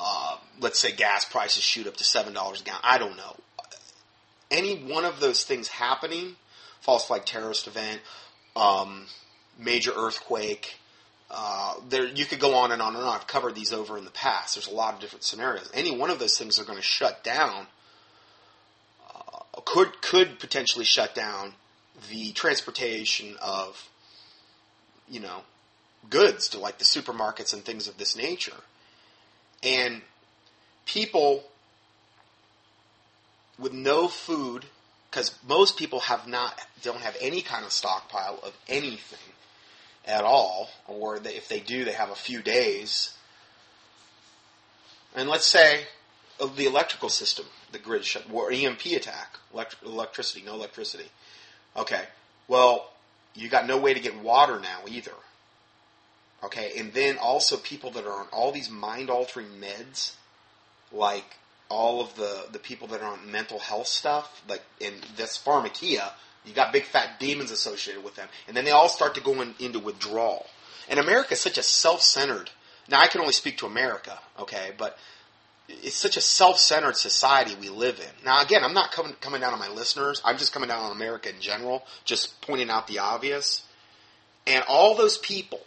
[0.00, 2.80] uh, let's say gas prices shoot up to seven dollars a gallon.
[2.84, 3.36] I don't know.
[4.50, 6.36] Any one of those things happening,
[6.80, 8.00] false flag terrorist event,
[8.54, 9.06] um,
[9.58, 10.76] major earthquake.
[11.30, 13.16] Uh, there, you could go on and on and on.
[13.16, 14.54] I've covered these over in the past.
[14.54, 15.70] There's a lot of different scenarios.
[15.74, 17.66] Any one of those things are going to shut down.
[19.14, 21.54] Uh, could could potentially shut down
[22.10, 23.88] the transportation of,
[25.10, 25.42] you know,
[26.10, 28.56] goods to like the supermarkets and things of this nature.
[29.62, 30.02] And
[30.86, 31.44] people
[33.58, 34.64] with no food,
[35.10, 39.18] because most people have not, don't have any kind of stockpile of anything
[40.06, 43.14] at all, or if they do, they have a few days.
[45.14, 45.86] And let's say
[46.40, 51.10] of the electrical system, the grid shut, or EMP attack, elect- electricity, no electricity.
[51.76, 52.04] Okay,
[52.46, 52.90] well,
[53.38, 55.12] You got no way to get water now either.
[56.42, 60.14] Okay, and then also people that are on all these mind altering meds,
[60.92, 61.36] like
[61.68, 66.12] all of the, the people that are on mental health stuff, like in this pharmakeia,
[66.44, 68.28] you got big fat demons associated with them.
[68.46, 70.46] And then they all start to go in, into withdrawal.
[70.88, 72.50] And America is such a self centered,
[72.88, 74.98] now I can only speak to America, okay, but
[75.68, 78.24] it's such a self-centered society we live in.
[78.24, 80.22] Now, again, I'm not coming coming down on my listeners.
[80.24, 83.64] I'm just coming down on America in general, just pointing out the obvious.
[84.46, 85.60] And all those people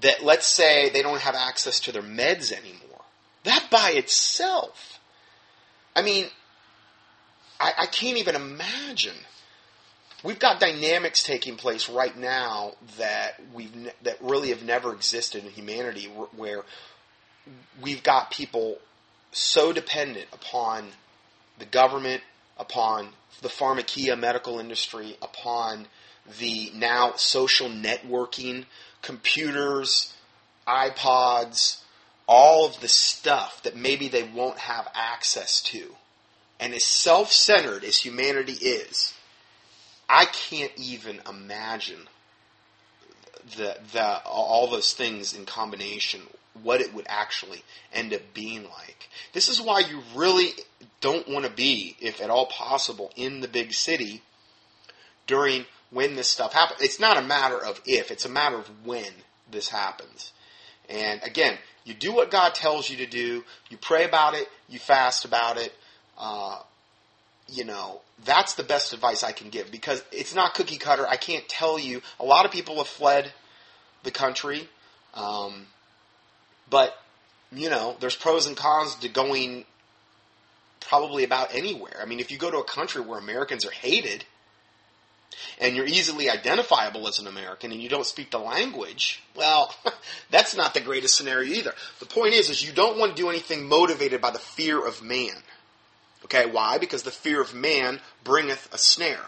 [0.00, 3.04] that, let's say, they don't have access to their meds anymore,
[3.44, 4.98] that by itself,
[5.94, 6.26] I mean,
[7.60, 9.16] I, I can't even imagine.
[10.24, 15.44] We've got dynamics taking place right now that we've ne- that really have never existed
[15.44, 16.64] in humanity, where
[17.80, 18.78] we've got people
[19.32, 20.88] so dependent upon
[21.58, 22.22] the government,
[22.56, 23.10] upon
[23.42, 25.86] the pharmakeia medical industry, upon
[26.38, 28.64] the now social networking,
[29.02, 30.12] computers,
[30.66, 31.80] iPods,
[32.26, 35.94] all of the stuff that maybe they won't have access to.
[36.60, 39.14] And as self centered as humanity is,
[40.08, 42.08] I can't even imagine
[43.56, 46.22] the, the, all those things in combination
[46.62, 49.08] what it would actually end up being like.
[49.32, 50.50] This is why you really
[51.00, 54.22] don't want to be, if at all possible, in the big city
[55.26, 56.80] during when this stuff happens.
[56.82, 59.10] It's not a matter of if, it's a matter of when
[59.50, 60.32] this happens.
[60.88, 64.78] And again, you do what God tells you to do, you pray about it, you
[64.78, 65.74] fast about it.
[66.18, 66.60] Uh,
[67.48, 71.06] you know, that's the best advice I can give because it's not cookie cutter.
[71.06, 72.02] I can't tell you.
[72.20, 73.32] A lot of people have fled
[74.02, 74.68] the country.
[75.14, 75.66] Um,
[76.70, 76.96] but,
[77.52, 79.64] you know, there's pros and cons to going
[80.80, 81.98] probably about anywhere.
[82.00, 84.24] I mean, if you go to a country where Americans are hated
[85.60, 89.74] and you're easily identifiable as an American and you don't speak the language, well,
[90.30, 91.74] that's not the greatest scenario either.
[92.00, 95.02] The point is, is you don't want to do anything motivated by the fear of
[95.02, 95.36] man.
[96.24, 96.78] Okay, why?
[96.78, 99.26] Because the fear of man bringeth a snare.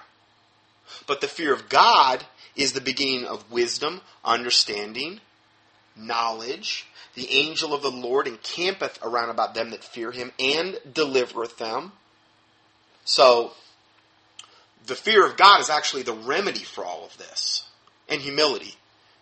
[1.06, 2.24] But the fear of God
[2.56, 5.20] is the beginning of wisdom, understanding,
[5.96, 11.58] knowledge, the angel of the Lord encampeth around about them that fear him and delivereth
[11.58, 11.92] them.
[13.04, 13.52] So,
[14.86, 17.66] the fear of God is actually the remedy for all of this.
[18.08, 18.74] And humility.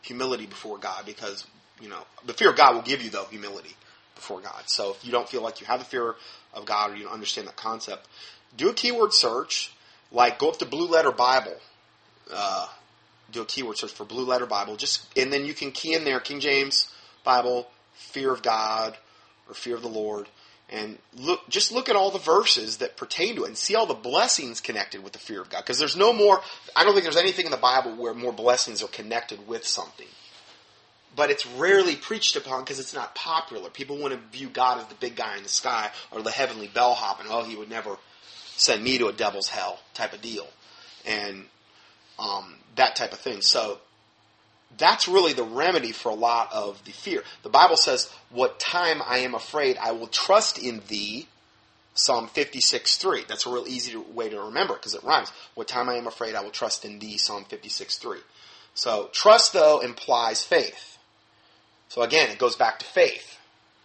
[0.03, 1.47] Humility before God, because,
[1.81, 3.75] you know, the fear of God will give you, though, humility
[4.15, 4.63] before God.
[4.67, 6.15] So, if you don't feel like you have the fear
[6.55, 8.07] of God or you don't understand that concept,
[8.57, 9.73] do a keyword search.
[10.11, 11.57] Like, go up to Blue Letter Bible.
[12.33, 12.67] Uh,
[13.31, 14.77] do a keyword search for Blue Letter Bible.
[14.77, 16.93] Just and then you can key in there King James
[17.25, 18.97] Bible, fear of God
[19.49, 20.29] or fear of the Lord,
[20.71, 23.87] and look just look at all the verses that pertain to it and see all
[23.87, 25.61] the blessings connected with the fear of God.
[25.61, 26.41] Because there's no more
[26.77, 30.07] I don't think there's anything in the Bible where more blessings are connected with something.
[31.17, 33.71] But it's rarely preached upon because it's not popular.
[33.71, 36.69] People want to view God as the big guy in the sky or the heavenly
[36.69, 37.97] bellhop, and oh, he would never
[38.57, 40.47] send me to a devil's hell type of deal,
[41.05, 41.45] and
[42.19, 43.43] um, that type of thing.
[43.43, 43.79] So
[44.77, 47.23] that's really the remedy for a lot of the fear.
[47.43, 51.29] The Bible says, What time I am afraid, I will trust in thee.
[51.95, 53.25] Psalm 56 3.
[53.27, 55.33] That's a real easy way to remember because it rhymes.
[55.55, 57.17] What time I am afraid, I will trust in thee.
[57.17, 58.19] Psalm 56 3.
[58.75, 60.99] So, trust, though, implies faith.
[61.89, 63.39] So, again, it goes back to faith.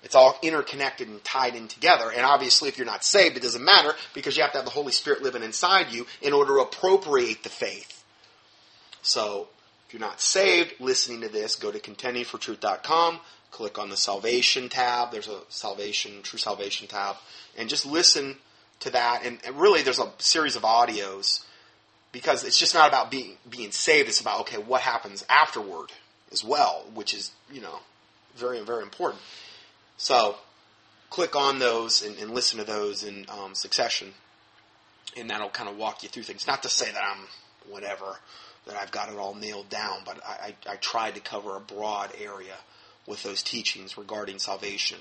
[0.04, 2.12] It's all interconnected and tied in together.
[2.12, 4.72] And obviously, if you're not saved, it doesn't matter because you have to have the
[4.72, 8.03] Holy Spirit living inside you in order to appropriate the faith.
[9.04, 9.50] So,
[9.88, 13.20] if you're not saved, listening to this, go to contendingfortruth.com,
[13.52, 15.12] click on the salvation tab.
[15.12, 17.18] There's a salvation, true salvation tab,
[17.58, 18.38] and just listen
[18.80, 19.22] to that.
[19.24, 21.44] And, and really, there's a series of audios
[22.12, 24.08] because it's just not about being being saved.
[24.08, 25.92] It's about okay, what happens afterward
[26.32, 27.80] as well, which is you know
[28.36, 29.22] very very important.
[29.98, 30.38] So
[31.10, 34.14] click on those and, and listen to those in um, succession,
[35.18, 36.48] and that'll kind of walk you through things.
[36.48, 37.28] Not to say that I'm
[37.70, 38.18] whatever
[38.66, 41.60] that I've got it all nailed down, but I, I, I tried to cover a
[41.60, 42.56] broad area
[43.06, 45.00] with those teachings regarding salvation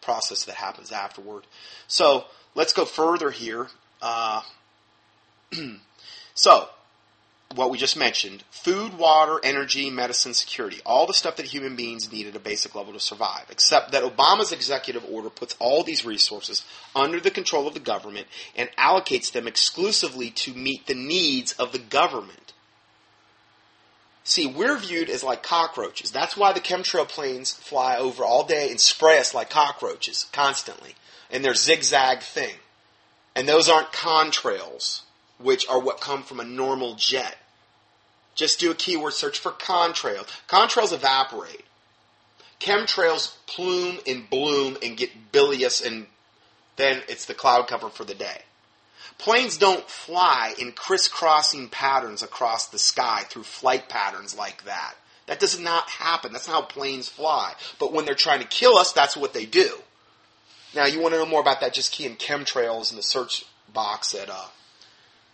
[0.00, 1.44] process that happens afterward.
[1.86, 2.24] So
[2.54, 3.68] let's go further here.
[4.00, 4.42] Uh,
[6.34, 6.68] so,
[7.54, 12.12] what we just mentioned food, water, energy, medicine, security, all the stuff that human beings
[12.12, 16.04] need at a basic level to survive, except that Obama's executive order puts all these
[16.04, 16.64] resources
[16.94, 21.72] under the control of the government and allocates them exclusively to meet the needs of
[21.72, 22.52] the government.
[24.28, 26.10] See, we're viewed as like cockroaches.
[26.10, 30.96] That's why the chemtrail planes fly over all day and spray us like cockroaches constantly
[31.30, 32.56] in their zigzag thing.
[33.34, 35.00] And those aren't contrails,
[35.38, 37.38] which are what come from a normal jet.
[38.34, 40.28] Just do a keyword search for contrails.
[40.46, 41.64] Contrails evaporate.
[42.60, 46.06] Chemtrails plume and bloom and get bilious, and
[46.76, 48.42] then it's the cloud cover for the day.
[49.18, 54.94] Planes don't fly in crisscrossing patterns across the sky through flight patterns like that.
[55.26, 56.32] That does not happen.
[56.32, 57.52] That's not how planes fly.
[57.78, 59.78] But when they're trying to kill us, that's what they do.
[60.74, 63.44] Now, you want to know more about that, just key in chemtrails in the search
[63.72, 64.46] box at uh,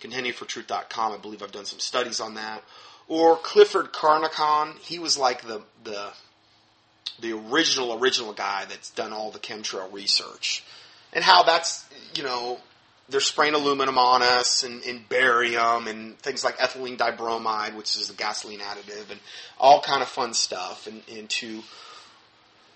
[0.00, 1.12] contendingfortruth.com.
[1.12, 2.62] I believe I've done some studies on that.
[3.06, 4.78] Or Clifford Carnicom.
[4.80, 6.10] He was like the, the,
[7.20, 10.64] the original, original guy that's done all the chemtrail research.
[11.12, 12.58] And how that's, you know,
[13.08, 18.08] they're spraying aluminum on us and, and barium and things like ethylene dibromide, which is
[18.08, 19.20] the gasoline additive, and
[19.58, 20.86] all kind of fun stuff.
[20.86, 21.62] And, and to,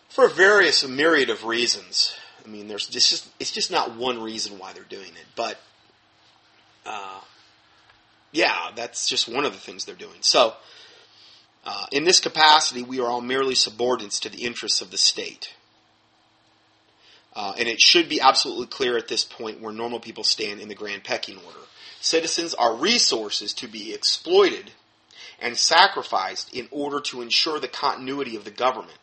[0.08, 2.14] for various a myriad of reasons.
[2.44, 5.58] I mean, there's just it's just not one reason why they're doing it, but
[6.86, 7.20] uh,
[8.32, 10.18] yeah, that's just one of the things they're doing.
[10.20, 10.54] So,
[11.64, 15.54] uh, in this capacity, we are all merely subordinates to the interests of the state.
[17.38, 20.66] Uh, and it should be absolutely clear at this point where normal people stand in
[20.66, 21.60] the grand pecking order.
[22.00, 24.72] Citizens are resources to be exploited
[25.38, 28.98] and sacrificed in order to ensure the continuity of the government.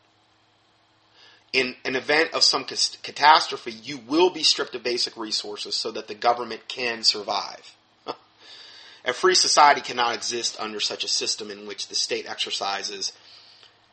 [1.53, 6.09] In an event of some catastrophe, you will be stripped of basic resources so that
[6.09, 7.73] the government can survive.
[9.05, 13.13] a free society cannot exist under such a system in which the state exercises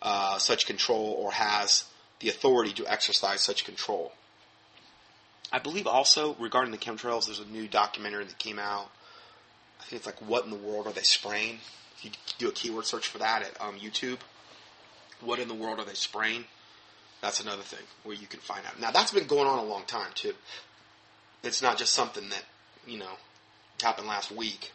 [0.02, 1.84] uh, such control or has
[2.18, 4.10] the authority to exercise such control.
[5.52, 8.90] I believe also regarding the chemtrails, there's a new documentary that came out.
[9.80, 11.58] I think it's like "What in the world are they spraying?"
[11.98, 14.18] If you do a keyword search for that at um, YouTube,
[15.20, 16.46] "What in the world are they spraying?"
[17.20, 18.80] That's another thing where you can find out.
[18.80, 20.34] Now that's been going on a long time too.
[21.42, 22.44] It's not just something that
[22.86, 23.18] you know
[23.82, 24.72] happened last week.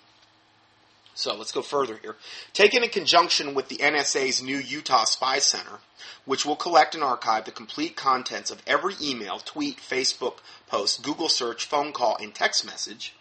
[1.17, 2.15] So let's go further here.
[2.53, 5.79] Taken in conjunction with the NSA's new Utah Spy Center,
[6.25, 10.35] which will collect and archive the complete contents of every email, tweet, Facebook
[10.67, 13.15] post, Google search, phone call, and text message,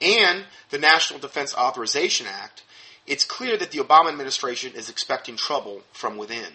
[0.00, 2.62] and the National Defense Authorization Act,
[3.06, 6.54] it's clear that the Obama administration is expecting trouble from within.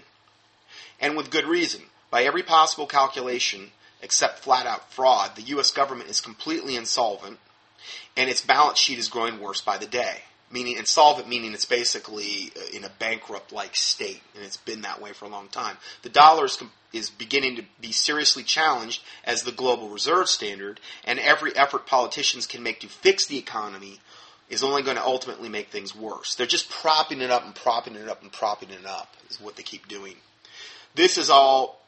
[1.00, 1.84] And with good reason.
[2.10, 5.70] By every possible calculation, except flat out fraud, the U.S.
[5.70, 7.38] government is completely insolvent,
[8.16, 12.52] and its balance sheet is growing worse by the day meaning insolvent meaning it's basically
[12.56, 15.78] uh, in a bankrupt like state and it's been that way for a long time.
[16.04, 16.62] The dollar is,
[16.94, 22.48] is beginning to be seriously challenged as the global reserve standard and every effort politicians
[22.48, 24.00] can make to fix the economy
[24.50, 26.36] is only going to ultimately make things worse.
[26.36, 29.58] They're just propping it up and propping it up and propping it up is what
[29.58, 30.16] they keep doing.
[30.96, 31.82] This is all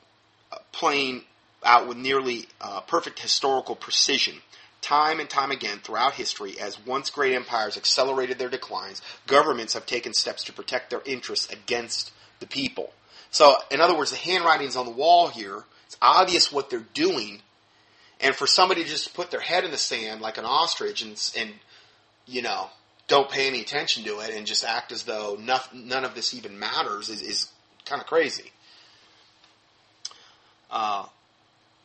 [0.51, 1.24] uh, playing
[1.64, 4.36] out with nearly uh, perfect historical precision
[4.82, 9.86] Time and time again throughout history, as once great empires accelerated their declines, governments have
[9.86, 12.93] taken steps to protect their interests against the people.
[13.32, 15.63] So, in other words, the handwriting's on the wall here.
[15.86, 17.41] It's obvious what they're doing.
[18.21, 21.32] And for somebody to just put their head in the sand like an ostrich and,
[21.38, 21.51] and
[22.25, 22.69] you know,
[23.07, 25.38] don't pay any attention to it and just act as though
[25.73, 27.51] none of this even matters is, is
[27.86, 28.51] kind of crazy.
[30.71, 31.05] Uh,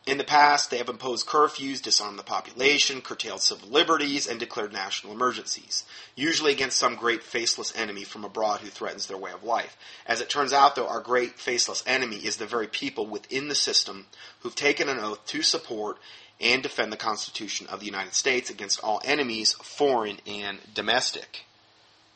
[0.06, 4.72] in the past, they have imposed curfews, disarmed the population, curtailed civil liberties, and declared
[4.72, 5.84] national emergencies,
[6.14, 9.78] usually against some great faceless enemy from abroad who threatens their way of life.
[10.06, 13.54] As it turns out, though, our great faceless enemy is the very people within the
[13.54, 14.06] system
[14.40, 15.96] who've taken an oath to support
[16.38, 21.44] and defend the Constitution of the United States against all enemies, foreign and domestic.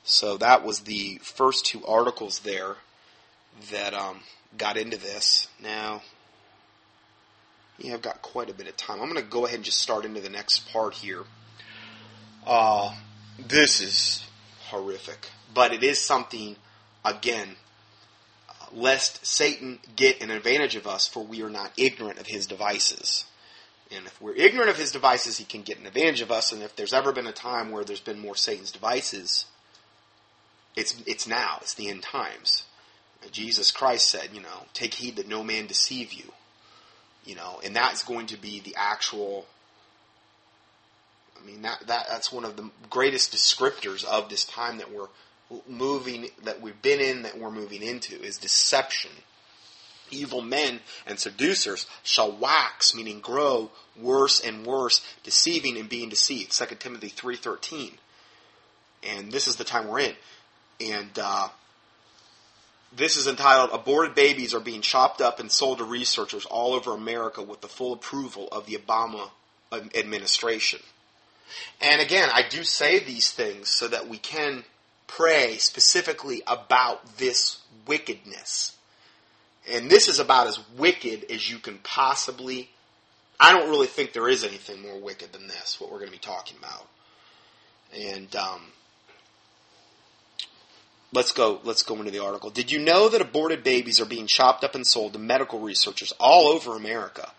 [0.04, 2.76] So that was the first two articles there
[3.70, 4.20] that um,
[4.58, 5.48] got into this.
[5.62, 6.02] Now,
[7.78, 9.00] yeah, I've got quite a bit of time.
[9.00, 11.22] I'm going to go ahead and just start into the next part here.
[12.46, 12.94] Uh,
[13.38, 14.26] this is
[14.66, 16.56] horrific, but it is something,
[17.04, 17.56] again,
[18.72, 23.24] lest Satan get an advantage of us, for we are not ignorant of his devices.
[23.94, 26.52] And if we're ignorant of his devices, he can get an advantage of us.
[26.52, 29.46] And if there's ever been a time where there's been more Satan's devices,
[30.76, 31.58] it's it's now.
[31.62, 32.64] It's the end times.
[33.30, 36.32] Jesus Christ said, you know, take heed that no man deceive you
[37.28, 39.46] you know, and that's going to be the actual.
[41.40, 45.08] I mean that that that's one of the greatest descriptors of this time that we're
[45.68, 49.10] moving that we've been in that we're moving into is deception.
[50.10, 56.50] Evil men and seducers shall wax, meaning grow worse and worse, deceiving and being deceived.
[56.50, 57.92] 2 Timothy three thirteen,
[59.02, 60.14] and this is the time we're in.
[60.80, 61.48] And uh,
[62.96, 66.92] this is entitled Aborted Babies Are Being Chopped Up and Sold to Researchers All Over
[66.92, 69.30] America with the Full Approval of the Obama
[69.94, 70.80] Administration.
[71.80, 74.64] And again, I do say these things so that we can
[75.06, 78.76] pray specifically about this wickedness.
[79.70, 82.70] And this is about as wicked as you can possibly.
[83.38, 86.16] I don't really think there is anything more wicked than this, what we're going to
[86.16, 86.86] be talking about.
[87.94, 88.60] And um,
[91.12, 91.60] let's go.
[91.64, 92.50] Let's go into the article.
[92.50, 96.12] Did you know that aborted babies are being chopped up and sold to medical researchers
[96.18, 97.30] all over America?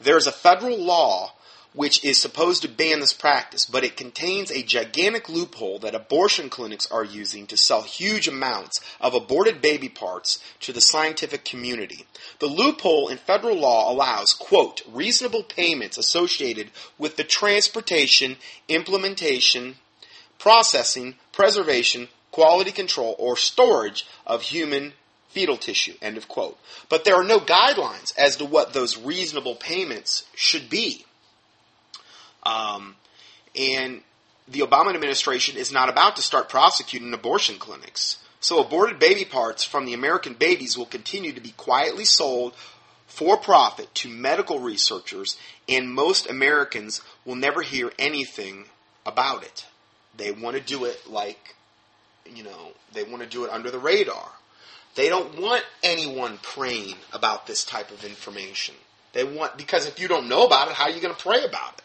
[0.00, 1.32] There's a federal law
[1.74, 6.48] which is supposed to ban this practice, but it contains a gigantic loophole that abortion
[6.48, 12.06] clinics are using to sell huge amounts of aborted baby parts to the scientific community.
[12.38, 19.76] The loophole in federal law allows, quote, reasonable payments associated with the transportation, implementation,
[20.38, 22.08] processing, preservation,
[22.38, 24.92] quality control, or storage of human
[25.28, 26.56] fetal tissue, end of quote.
[26.88, 31.04] But there are no guidelines as to what those reasonable payments should be.
[32.44, 32.94] Um,
[33.58, 34.02] and
[34.46, 38.18] the Obama administration is not about to start prosecuting abortion clinics.
[38.38, 42.54] So aborted baby parts from the American babies will continue to be quietly sold
[43.08, 45.36] for profit to medical researchers,
[45.68, 48.66] and most Americans will never hear anything
[49.04, 49.66] about it.
[50.16, 51.56] They want to do it like,
[52.34, 54.30] you know, they want to do it under the radar.
[54.94, 58.74] They don't want anyone praying about this type of information.
[59.12, 61.44] They want, because if you don't know about it, how are you going to pray
[61.44, 61.84] about it?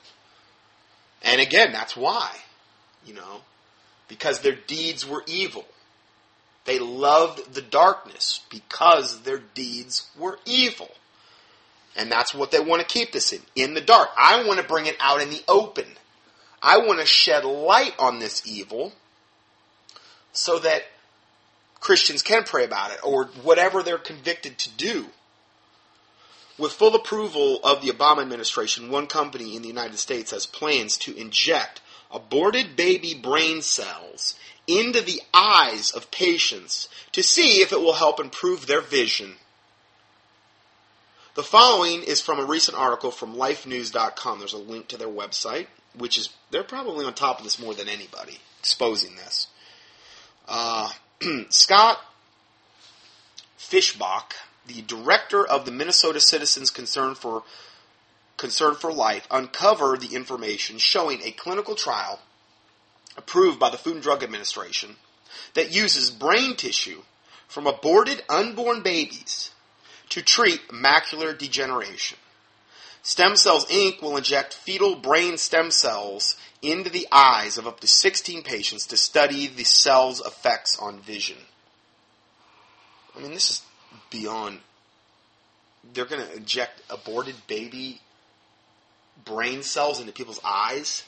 [1.23, 2.35] And again, that's why,
[3.05, 3.41] you know,
[4.07, 5.65] because their deeds were evil.
[6.65, 10.89] They loved the darkness because their deeds were evil.
[11.95, 14.09] And that's what they want to keep this in, in the dark.
[14.17, 15.85] I want to bring it out in the open.
[16.61, 18.93] I want to shed light on this evil
[20.33, 20.83] so that
[21.79, 25.07] Christians can pray about it or whatever they're convicted to do.
[26.57, 30.97] With full approval of the Obama administration, one company in the United States has plans
[30.97, 31.81] to inject
[32.11, 34.35] aborted baby brain cells
[34.67, 39.35] into the eyes of patients to see if it will help improve their vision.
[41.35, 44.39] The following is from a recent article from lifenews.com.
[44.39, 45.65] There's a link to their website,
[45.97, 49.47] which is, they're probably on top of this more than anybody, exposing this.
[50.47, 50.89] Uh,
[51.49, 51.99] Scott
[53.57, 54.33] Fischbach,
[54.67, 57.43] the director of the Minnesota Citizens Concern for
[58.37, 62.19] Concern for Life, uncovered the information showing a clinical trial
[63.15, 64.95] approved by the Food and Drug Administration
[65.53, 67.01] that uses brain tissue
[67.47, 69.51] from aborted unborn babies
[70.09, 72.17] to treat macular degeneration.
[73.01, 74.01] Stem Cells Inc.
[74.01, 78.97] will inject fetal brain stem cells into the eyes of up to 16 patients to
[78.97, 81.37] study the cell's effects on vision.
[83.15, 83.61] I mean, this is
[84.09, 84.59] beyond.
[85.93, 87.99] They're going to inject aborted baby
[89.25, 91.03] brain cells into people's eyes.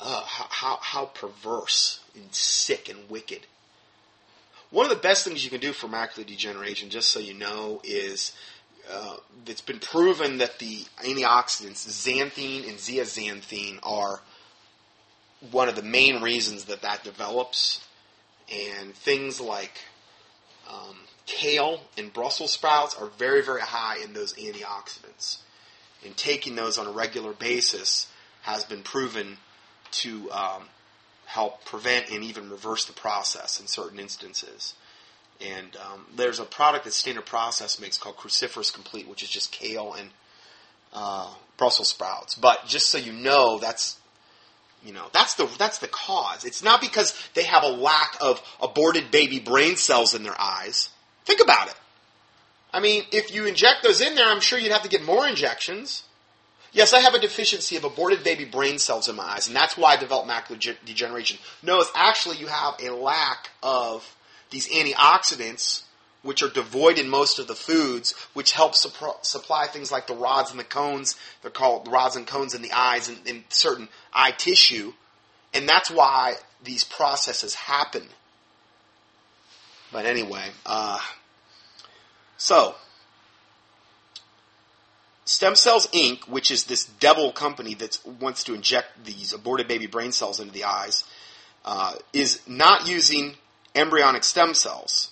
[0.00, 3.46] Uh, how, how, how perverse and sick and wicked.
[4.70, 7.80] One of the best things you can do for macular degeneration, just so you know,
[7.84, 8.32] is
[8.90, 9.16] uh,
[9.46, 14.20] it's been proven that the antioxidants xanthine and zeaxanthin are
[15.50, 17.86] one of the main reasons that that develops.
[18.52, 19.80] And things like
[20.68, 25.38] um, kale and Brussels sprouts are very, very high in those antioxidants.
[26.04, 28.08] And taking those on a regular basis
[28.42, 29.38] has been proven
[29.92, 30.64] to um,
[31.26, 34.74] help prevent and even reverse the process in certain instances.
[35.44, 39.50] And um, there's a product that Standard Process makes called Cruciferous Complete, which is just
[39.50, 40.10] kale and
[40.92, 42.34] uh, Brussels sprouts.
[42.34, 43.98] But just so you know, that's
[44.84, 46.44] you know that's the that's the cause.
[46.44, 50.90] It's not because they have a lack of aborted baby brain cells in their eyes.
[51.24, 51.74] Think about it.
[52.72, 55.26] I mean, if you inject those in there, I'm sure you'd have to get more
[55.26, 56.04] injections.
[56.72, 59.76] Yes, I have a deficiency of aborted baby brain cells in my eyes, and that's
[59.76, 61.38] why I developed macular degeneration.
[61.62, 64.16] No, it's actually you have a lack of
[64.52, 65.82] these antioxidants,
[66.22, 70.52] which are devoid in most of the foods, which help supply things like the rods
[70.52, 71.16] and the cones.
[71.42, 74.92] They're called rods and cones in the eyes and in certain eye tissue.
[75.52, 78.04] And that's why these processes happen.
[79.90, 81.00] But anyway, uh,
[82.36, 82.76] so
[85.24, 89.86] Stem Cells Inc., which is this devil company that wants to inject these aborted baby
[89.86, 91.04] brain cells into the eyes,
[91.64, 93.34] uh, is not using
[93.74, 95.10] embryonic stem cells.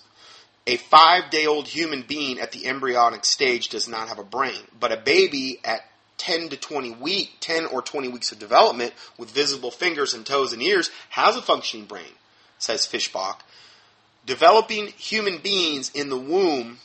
[0.67, 4.61] A five day old human being at the embryonic stage does not have a brain,
[4.79, 5.81] but a baby at
[6.17, 10.53] 10 to 20 week, 10 or 20 weeks of development with visible fingers and toes
[10.53, 12.13] and ears has a functioning brain,
[12.59, 13.37] says Fischbach.
[14.27, 16.77] Developing human beings in the womb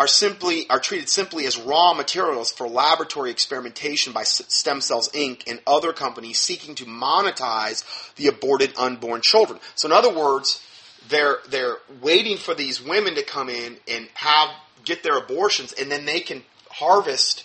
[0.00, 5.42] are simply are treated simply as raw materials for laboratory experimentation by Stem Cells Inc.
[5.46, 7.84] and other companies seeking to monetize
[8.14, 9.60] the aborted unborn children.
[9.74, 10.64] So, in other words,
[11.10, 14.48] they're they're waiting for these women to come in and have
[14.86, 17.44] get their abortions, and then they can harvest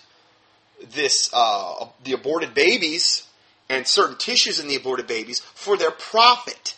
[0.93, 3.27] this uh, the aborted babies
[3.67, 6.77] and certain tissues in the aborted babies for their profit.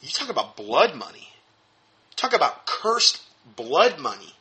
[0.00, 1.30] You talk about blood money.
[2.16, 3.22] Talk about cursed
[3.54, 4.34] blood money.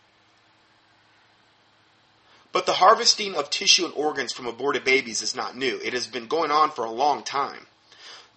[2.51, 5.77] But the harvesting of tissue and organs from aborted babies is not new.
[5.83, 7.67] It has been going on for a long time.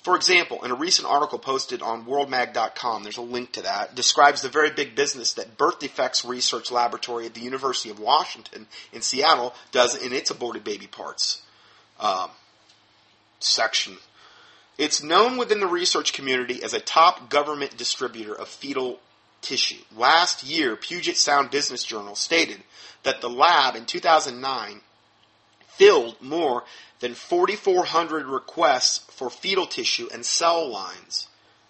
[0.02, 4.42] For example, in a recent article posted on worldmag.com, there's a link to that, describes
[4.42, 9.02] the very big business that Birth Defects Research Laboratory at the University of Washington in
[9.02, 11.42] Seattle does in its aborted baby parts
[12.00, 12.30] um,
[13.38, 13.98] section.
[14.78, 19.00] It's known within the research community as a top government distributor of fetal
[19.40, 19.82] tissue.
[19.96, 22.62] Last year, Puget Sound Business Journal stated
[23.02, 24.80] that the lab in 2009
[25.68, 26.64] filled more
[27.00, 31.28] than 4,400 requests for fetal tissue and cell lines.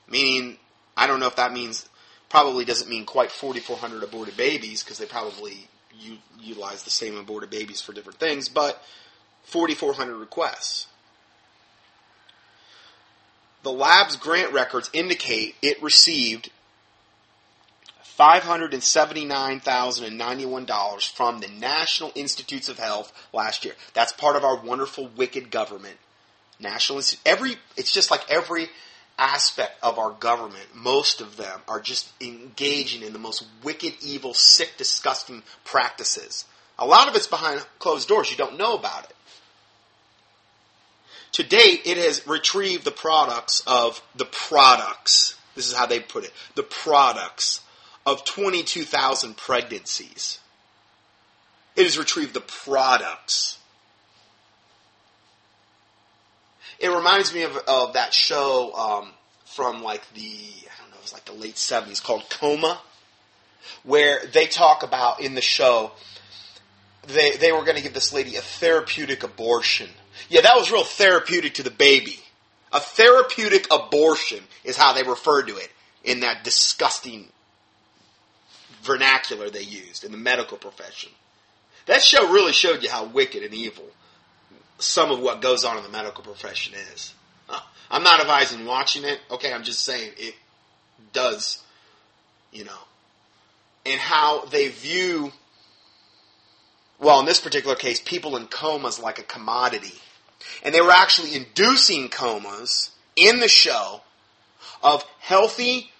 [0.09, 0.57] Meaning,
[0.97, 1.89] I don't know if that means,
[2.29, 7.51] probably doesn't mean quite 4,400 aborted babies, because they probably u- utilize the same aborted
[7.51, 8.83] babies for different things, but
[9.45, 10.87] 4,400 requests.
[13.63, 16.51] The lab's grant records indicate it received
[18.19, 23.75] $579,091 from the National Institutes of Health last year.
[23.95, 25.97] That's part of our wonderful, wicked government.
[26.59, 28.69] National Institute, every, it's just like every
[29.19, 34.35] aspect of our government, most of them are just engaging in the most wicked, evil,
[34.35, 36.45] sick, disgusting practices.
[36.79, 38.31] A lot of it's behind closed doors.
[38.31, 39.15] You don't know about it.
[41.33, 45.37] To date, it has retrieved the products of the products.
[45.55, 46.33] This is how they put it.
[46.55, 47.61] The products
[48.09, 50.39] of 22,000 pregnancies.
[51.77, 53.59] It has retrieved the products.
[56.79, 59.11] It reminds me of, of that show um,
[59.45, 62.81] from like the, I don't know, it was like the late 70s called Coma,
[63.83, 65.91] where they talk about in the show,
[67.09, 69.91] they, they were going to give this lady a therapeutic abortion.
[70.31, 72.21] Yeah, that was real therapeutic to the baby.
[72.73, 75.71] A therapeutic abortion is how they referred to it
[76.05, 77.29] in that disgusting
[78.83, 81.11] vernacular they used in the medical profession.
[81.87, 83.87] That show really showed you how wicked and evil
[84.79, 87.15] some of what goes on in the medical profession is.
[87.91, 89.19] I'm not advising watching it.
[89.31, 90.35] Okay, I'm just saying it
[91.13, 91.63] does,
[92.53, 92.79] you know,
[93.87, 95.33] and how they view,
[96.99, 99.95] well, in this particular case, people in comas like a commodity.
[100.63, 104.03] And they were actually inducing comas in the show
[104.83, 105.91] of healthy,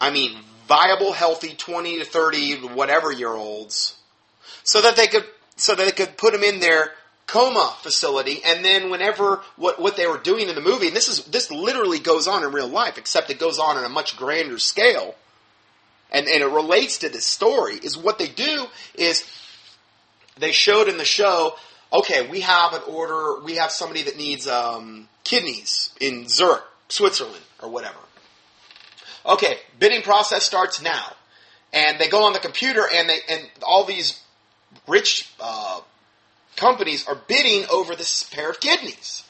[0.00, 0.36] I mean,
[0.66, 3.96] viable, healthy 20 to 30, whatever year olds,
[4.64, 5.24] so that they could,
[5.56, 6.92] so that they could put them in their
[7.26, 11.08] coma facility, and then whenever what what they were doing in the movie, and this
[11.08, 14.16] is this literally goes on in real life, except it goes on on a much
[14.16, 15.14] grander scale,
[16.10, 17.74] and and it relates to this story.
[17.82, 19.28] Is what they do is
[20.38, 21.54] they showed in the show.
[21.92, 23.40] Okay, we have an order.
[23.44, 27.98] We have somebody that needs um, kidneys in Zurich, Switzerland, or whatever.
[29.26, 31.12] Okay, bidding process starts now,
[31.72, 34.22] and they go on the computer, and they and all these
[34.86, 35.80] rich uh,
[36.56, 39.24] companies are bidding over this pair of kidneys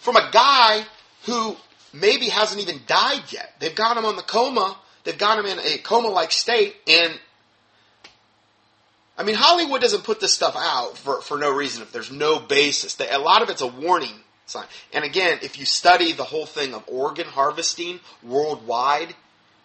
[0.00, 0.84] from a guy
[1.24, 1.56] who
[1.92, 3.54] maybe hasn't even died yet.
[3.58, 4.76] They've got him on the coma.
[5.04, 7.18] They've got him in a coma-like state, and
[9.18, 12.38] I mean, Hollywood doesn't put this stuff out for, for no reason if there's no
[12.38, 12.94] basis.
[12.94, 14.64] They, a lot of it's a warning sign.
[14.92, 19.14] And again, if you study the whole thing of organ harvesting worldwide,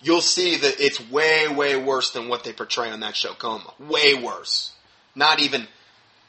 [0.02, 3.74] you'll see that it's way, way worse than what they portray on that show, Coma.
[3.80, 4.74] Way worse.
[5.16, 5.68] Not even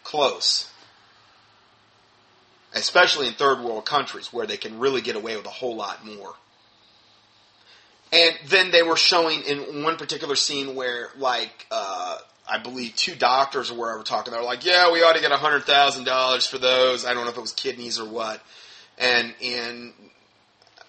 [0.05, 0.69] close.
[2.75, 6.05] Especially in third world countries where they can really get away with a whole lot
[6.05, 6.35] more.
[8.13, 12.19] And then they were showing in one particular scene where, like, uh,
[12.53, 14.31] I believe two doctors or wherever talking.
[14.31, 17.25] They were like, "Yeah, we ought to get hundred thousand dollars for those." I don't
[17.25, 18.43] know if it was kidneys or what,
[18.99, 19.95] and and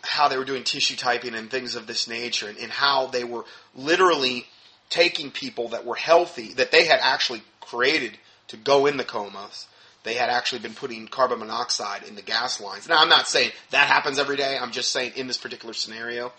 [0.02, 3.24] how they were doing tissue typing and things of this nature, and, and how they
[3.24, 3.46] were
[3.76, 4.46] literally
[4.90, 8.18] taking people that were healthy that they had actually created
[8.50, 9.66] to go in the comas.
[10.04, 12.90] They had actually been putting carbon monoxide in the gas lines.
[12.90, 14.58] Now, I'm not saying that happens every day.
[14.62, 16.34] I'm just saying in this particular scenario,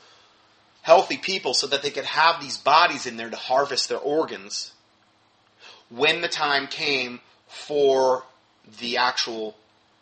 [0.83, 4.74] healthy people so that they could have these bodies in there to harvest their organs
[5.97, 8.25] when the time came for
[8.81, 9.55] the actual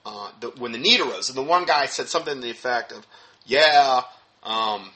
[0.05, 1.28] uh, the, when the need arose.
[1.28, 3.07] And the one guy said something to the effect of,
[3.47, 4.03] "Yeah,
[4.43, 4.90] um,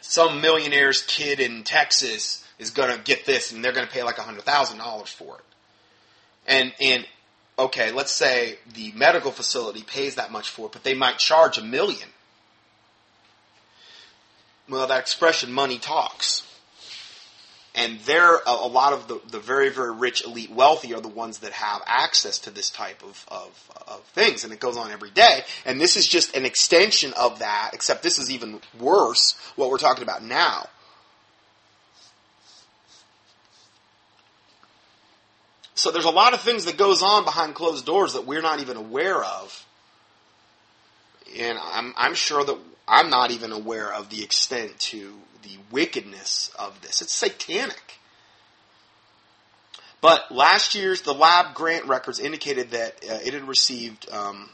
[0.00, 4.02] some millionaire's kid in Texas is going to get this, and they're going to pay
[4.02, 5.44] like hundred thousand dollars for it.
[6.46, 7.06] And and
[7.58, 11.58] okay, let's say the medical facility pays that much for it, but they might charge
[11.58, 12.08] a million.
[14.68, 16.46] Well, that expression "money talks."
[17.74, 21.08] And they're a, a, lot of the, the very very rich elite wealthy are the
[21.08, 24.90] ones that have access to this type of, of, of things and it goes on
[24.90, 25.40] every day.
[25.64, 29.78] And this is just an extension of that except this is even worse what we're
[29.78, 30.68] talking about now.
[35.74, 38.60] So there's a lot of things that goes on behind closed doors that we're not
[38.60, 39.66] even aware of.
[41.38, 46.50] And i'm, I'm sure that i'm not even aware of the extent to the wickedness
[46.58, 47.02] of this.
[47.02, 47.98] It's satanic.
[50.00, 54.50] But last year's the lab grant records indicated that uh, it had received um,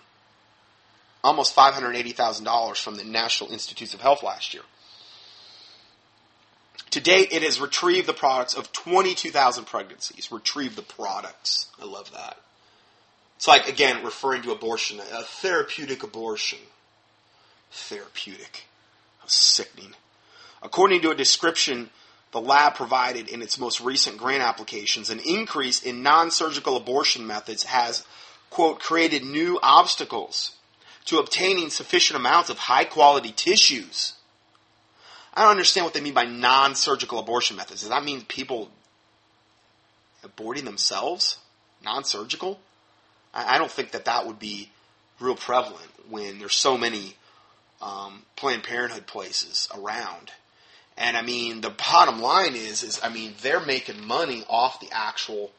[1.25, 4.63] almost five hundred eighty thousand dollars from the National Institutes of Health last year.
[6.91, 10.31] To date, it has retrieved the products of twenty-two thousand pregnancies.
[10.31, 11.67] Retrieved the products.
[11.81, 12.37] I love that.
[13.37, 16.59] It's like again referring to abortion, a therapeutic abortion.
[17.71, 18.65] Therapeutic.
[19.21, 19.95] How sickening.
[20.63, 21.91] According to a description
[22.31, 27.27] the lab provided in its most recent grant applications, an increase in non surgical abortion
[27.27, 28.05] methods has,
[28.51, 30.53] quote, created new obstacles
[31.07, 34.13] to obtaining sufficient amounts of high quality tissues.
[35.33, 37.81] I don't understand what they mean by non surgical abortion methods.
[37.81, 38.71] Does that mean people
[40.23, 41.39] aborting themselves?
[41.83, 42.61] Non surgical?
[43.33, 44.71] I, don't think that that would be
[45.21, 47.15] real prevalent when there's so many
[47.81, 50.33] um, Planned Parenthood places around.
[50.99, 54.89] And I mean, the bottom line is, is I mean, they're making money off the
[54.91, 55.53] actual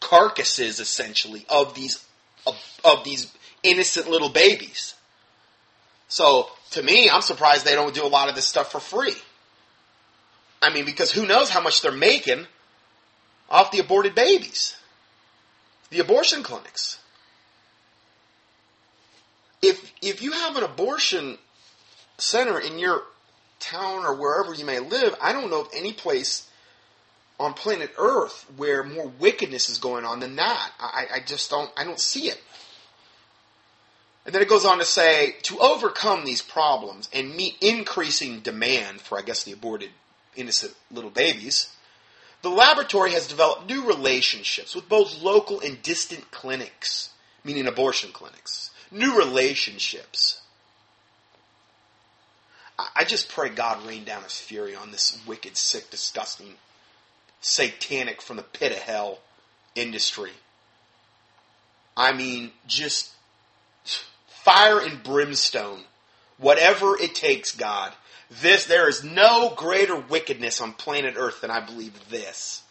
[0.00, 2.04] carcasses, essentially, of these
[2.46, 3.32] of, of these
[3.62, 4.94] innocent little babies.
[6.08, 9.14] So to me, I'm surprised they don't do a lot of this stuff for free.
[10.60, 12.46] I mean, because who knows how much they're making
[13.48, 14.76] off the aborted babies,
[15.90, 16.98] the abortion clinics.
[19.62, 21.38] If if you have an abortion
[22.18, 23.04] center in your
[23.60, 26.48] town or wherever you may live, I don't know of any place
[27.38, 30.72] on planet Earth where more wickedness is going on than that.
[30.78, 32.40] I, I just don't I don't see it.
[34.26, 39.00] And then it goes on to say to overcome these problems and meet increasing demand
[39.00, 39.90] for, I guess, the aborted
[40.36, 41.74] innocent little babies,
[42.42, 47.10] the laboratory has developed new relationships with both local and distant clinics,
[47.44, 48.70] meaning abortion clinics.
[48.90, 50.39] New relationships
[52.94, 56.54] I just pray God rain down his fury on this wicked, sick, disgusting,
[57.40, 59.18] satanic from the pit of hell
[59.74, 60.32] industry.
[61.96, 63.12] I mean, just
[64.26, 65.82] fire and brimstone.
[66.38, 67.92] Whatever it takes, God.
[68.30, 72.62] This, there is no greater wickedness on planet Earth than I believe this.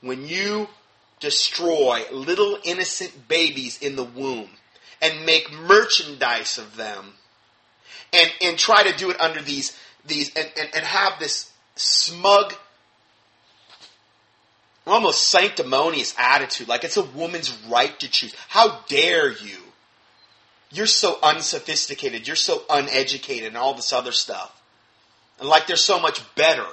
[0.00, 0.68] When you
[1.20, 4.50] destroy little innocent babies in the womb
[5.00, 7.14] and make merchandise of them
[8.12, 9.76] and and try to do it under these
[10.06, 12.54] these and, and, and have this smug
[14.86, 16.68] almost sanctimonious attitude.
[16.68, 18.34] Like it's a woman's right to choose.
[18.48, 19.58] How dare you?
[20.70, 22.26] You're so unsophisticated.
[22.26, 24.60] You're so uneducated and all this other stuff.
[25.38, 26.66] And like they're so much better.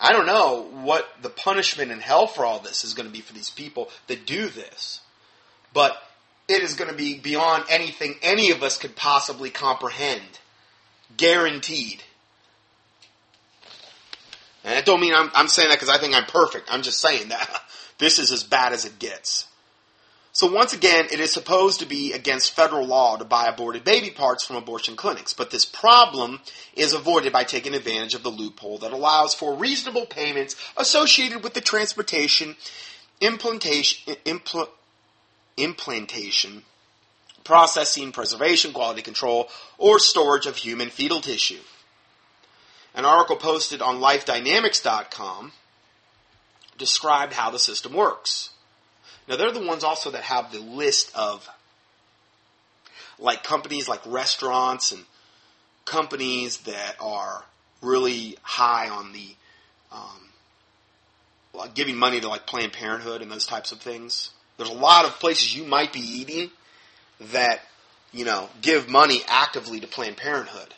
[0.00, 3.20] I don't know what the punishment in hell for all this is going to be
[3.20, 5.00] for these people that do this.
[5.72, 5.96] But
[6.48, 10.38] it is going to be beyond anything any of us could possibly comprehend.
[11.16, 12.02] Guaranteed.
[14.64, 16.68] And I don't mean I'm, I'm saying that because I think I'm perfect.
[16.70, 17.48] I'm just saying that
[17.98, 19.46] this is as bad as it gets.
[20.32, 24.10] So once again, it is supposed to be against federal law to buy aborted baby
[24.10, 26.40] parts from abortion clinics, but this problem
[26.74, 31.54] is avoided by taking advantage of the loophole that allows for reasonable payments associated with
[31.54, 32.54] the transportation,
[33.18, 34.68] implantation, impl-
[35.56, 36.62] implantation,
[37.44, 39.48] processing, preservation, quality control,
[39.78, 41.60] or storage of human fetal tissue.
[42.94, 45.52] An article posted on lifedynamics.com
[46.78, 48.50] described how the system works.
[49.28, 51.48] Now, they're the ones also that have the list of
[53.18, 55.04] like companies like restaurants and
[55.84, 57.44] companies that are
[57.80, 59.34] really high on the
[59.92, 64.30] um, giving money to like Planned Parenthood and those types of things.
[64.56, 66.50] There's a lot of places you might be eating
[67.32, 67.60] that,
[68.12, 70.74] you know, give money actively to Planned Parenthood.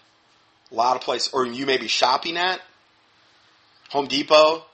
[0.70, 2.60] A lot of places, or you may be shopping at
[3.90, 4.64] Home Depot,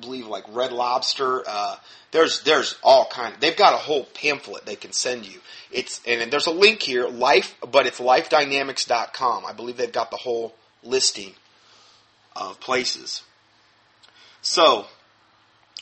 [0.00, 1.42] believe like Red Lobster.
[1.46, 1.76] Uh,
[2.10, 3.34] there's there's all kind.
[3.34, 5.40] Of, they've got a whole pamphlet they can send you.
[5.70, 9.44] It's and there's a link here, life, but it's lifedynamics.com.
[9.44, 11.34] I believe they've got the whole listing
[12.34, 13.22] of places.
[14.42, 14.86] So,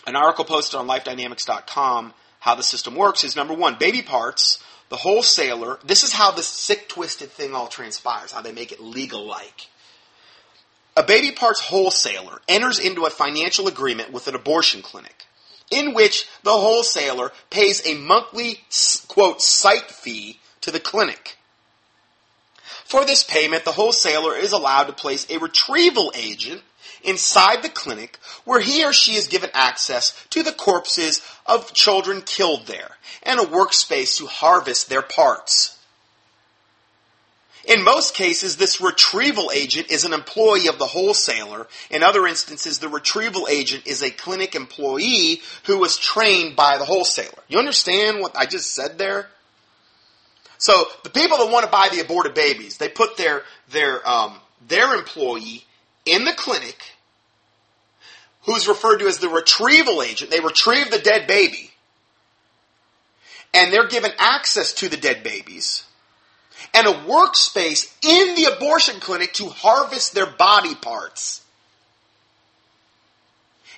[0.06, 4.96] an article posted on lifedynamics.com how the system works is number one, baby parts, the
[4.96, 9.24] wholesaler, this is how this sick, twisted thing all transpires, how they make it legal
[9.24, 9.68] like.
[10.96, 15.24] A baby parts wholesaler enters into a financial agreement with an abortion clinic
[15.70, 18.58] in which the wholesaler pays a monthly,
[19.06, 21.38] quote, site fee to the clinic.
[22.84, 26.62] For this payment, the wholesaler is allowed to place a retrieval agent
[27.04, 32.22] inside the clinic where he or she is given access to the corpses of children
[32.22, 35.78] killed there and a workspace to harvest their parts.
[37.64, 41.68] In most cases, this retrieval agent is an employee of the wholesaler.
[41.90, 46.84] In other instances, the retrieval agent is a clinic employee who was trained by the
[46.84, 47.38] wholesaler.
[47.48, 49.28] You understand what I just said there?
[50.58, 50.72] So
[51.04, 54.38] the people that want to buy the aborted babies, they put their their um,
[54.68, 55.64] their employee
[56.04, 56.82] in the clinic,
[58.44, 60.30] who's referred to as the retrieval agent.
[60.30, 61.70] They retrieve the dead baby,
[63.54, 65.84] and they're given access to the dead babies
[66.74, 71.42] and a workspace in the abortion clinic to harvest their body parts.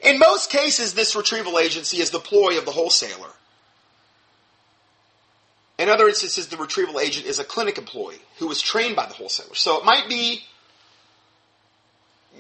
[0.02, 3.30] In most cases, this retrieval agency is the ploy of the wholesaler.
[5.78, 9.14] In other instances, the retrieval agent is a clinic employee who was trained by the
[9.14, 9.54] wholesaler.
[9.54, 10.44] So it might be,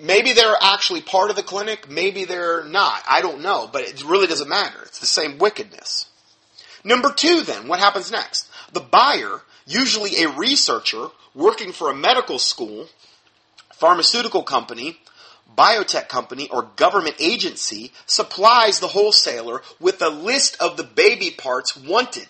[0.00, 3.02] maybe they're actually part of the clinic, maybe they're not.
[3.08, 4.78] I don't know, but it really doesn't matter.
[4.82, 6.06] It's the same wickedness.
[6.84, 8.48] Number two, then, what happens next?
[8.72, 12.88] The buyer, usually a researcher working for a medical school,
[13.72, 14.98] pharmaceutical company,
[15.56, 21.76] biotech company, or government agency, supplies the wholesaler with a list of the baby parts
[21.76, 22.28] wanted.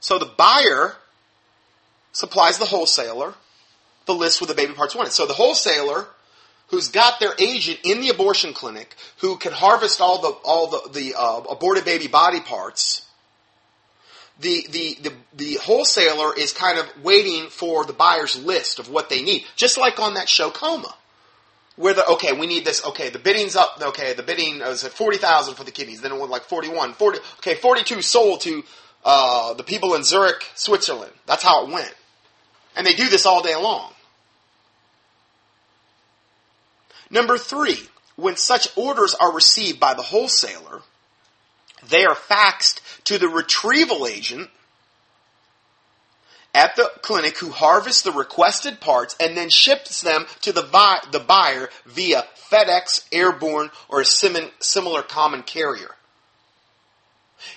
[0.00, 0.96] So the buyer
[2.12, 3.34] supplies the wholesaler
[4.06, 5.12] the list with the baby parts wanted.
[5.12, 6.06] So the wholesaler
[6.68, 10.90] who's got their agent in the abortion clinic who can harvest all the all the,
[10.92, 13.06] the uh, aborted baby body parts.
[14.40, 19.08] The, the, the, the wholesaler is kind of waiting for the buyer's list of what
[19.08, 20.92] they need, just like on that show Coma
[21.76, 22.84] where the okay, we need this.
[22.86, 23.80] Okay, the bidding's up.
[23.80, 26.00] Okay, the bidding was at forty thousand for the kidneys.
[26.00, 28.62] Then it went like 41, 40, Okay, forty two sold to
[29.04, 31.12] uh, the people in Zurich, Switzerland.
[31.26, 31.94] That's how it went.
[32.76, 33.92] And they do this all day long.
[37.10, 37.78] Number three,
[38.16, 40.80] when such orders are received by the wholesaler,
[41.88, 44.48] they are faxed to the retrieval agent
[46.54, 50.62] at the clinic who harvests the requested parts and then ships them to the,
[51.10, 55.94] the buyer via FedEx, Airborne, or a similar common carrier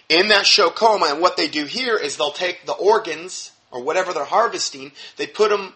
[0.09, 3.81] in that show coma, and what they do here is they'll take the organs or
[3.81, 5.73] whatever they're harvesting, they put them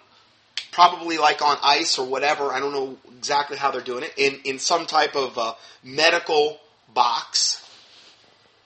[0.72, 2.52] probably like on ice or whatever.
[2.52, 6.60] I don't know exactly how they're doing it in in some type of medical
[6.94, 7.66] box,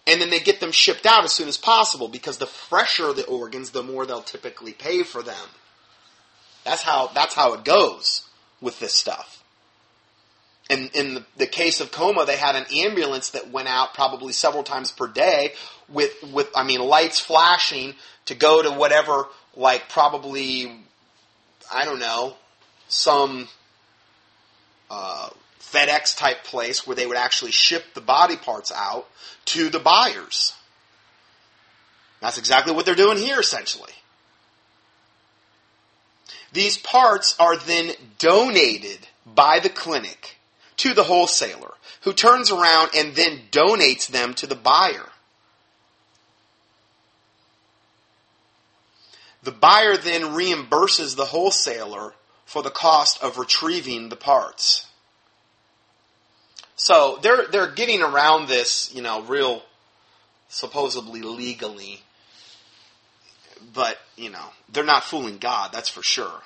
[0.07, 3.25] and then they get them shipped out as soon as possible because the fresher the
[3.25, 5.49] organs, the more they'll typically pay for them.
[6.63, 8.27] That's how that's how it goes
[8.61, 9.42] with this stuff
[10.73, 14.63] in, in the, case of coma, they had an ambulance that went out probably several
[14.63, 15.53] times per day
[15.87, 17.93] with, with, I mean, lights flashing
[18.25, 20.71] to go to whatever, like probably,
[21.71, 22.35] I don't know,
[22.87, 23.47] some
[24.89, 29.07] uh, FedEx type place where they would actually ship the body parts out
[29.45, 30.53] to the buyers.
[32.19, 33.91] That's exactly what they're doing here, essentially.
[36.53, 40.37] These parts are then donated by the clinic
[40.77, 45.09] to the wholesaler, who turns around and then donates them to the buyer.
[49.43, 52.13] The buyer then reimburses the wholesaler
[52.45, 54.87] for the cost of retrieving the parts.
[56.75, 59.63] So they're they're getting around this, you know, real
[60.53, 62.01] supposedly legally.
[63.73, 66.41] But, you know, they're not fooling God, that's for sure.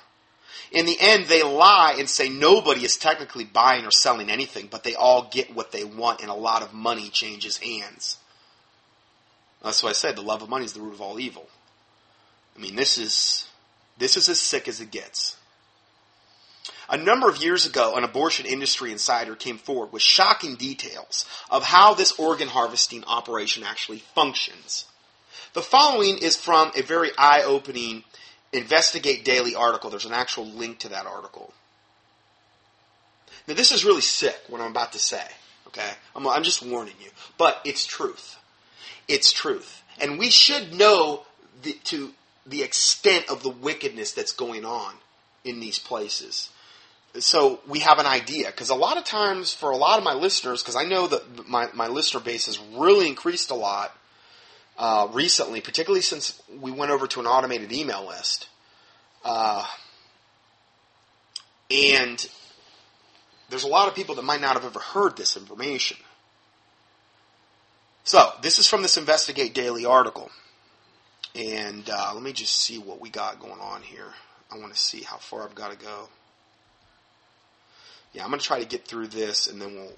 [0.70, 4.84] In the end, they lie and say nobody is technically buying or selling anything, but
[4.84, 8.18] they all get what they want and a lot of money changes hands.
[9.62, 11.48] That's why I said the love of money is the root of all evil.
[12.56, 13.46] I mean, this is,
[13.98, 15.36] this is as sick as it gets.
[16.90, 21.62] A number of years ago, an abortion industry insider came forward with shocking details of
[21.62, 24.86] how this organ harvesting operation actually functions.
[25.52, 28.04] The following is from a very eye opening
[28.52, 29.90] Investigate Daily article.
[29.90, 31.52] There's an actual link to that article.
[33.46, 35.24] Now, this is really sick, what I'm about to say.
[35.68, 35.90] Okay?
[36.14, 37.10] I'm, I'm just warning you.
[37.36, 38.38] But it's truth.
[39.06, 39.82] It's truth.
[40.00, 41.24] And we should know
[41.62, 42.12] the, to
[42.46, 44.94] the extent of the wickedness that's going on
[45.44, 46.50] in these places.
[47.18, 50.14] So we have an idea because a lot of times for a lot of my
[50.14, 53.96] listeners, because I know that my, my listener base has really increased a lot
[54.78, 58.48] uh, recently, particularly since we went over to an automated email list.
[59.24, 59.66] Uh,
[61.70, 62.28] and
[63.50, 65.96] there's a lot of people that might not have ever heard this information.
[68.04, 70.30] So, this is from this Investigate Daily article.
[71.34, 74.14] And uh, let me just see what we got going on here.
[74.50, 76.08] I want to see how far I've got to go.
[78.14, 79.92] Yeah, I'm going to try to get through this and then we'll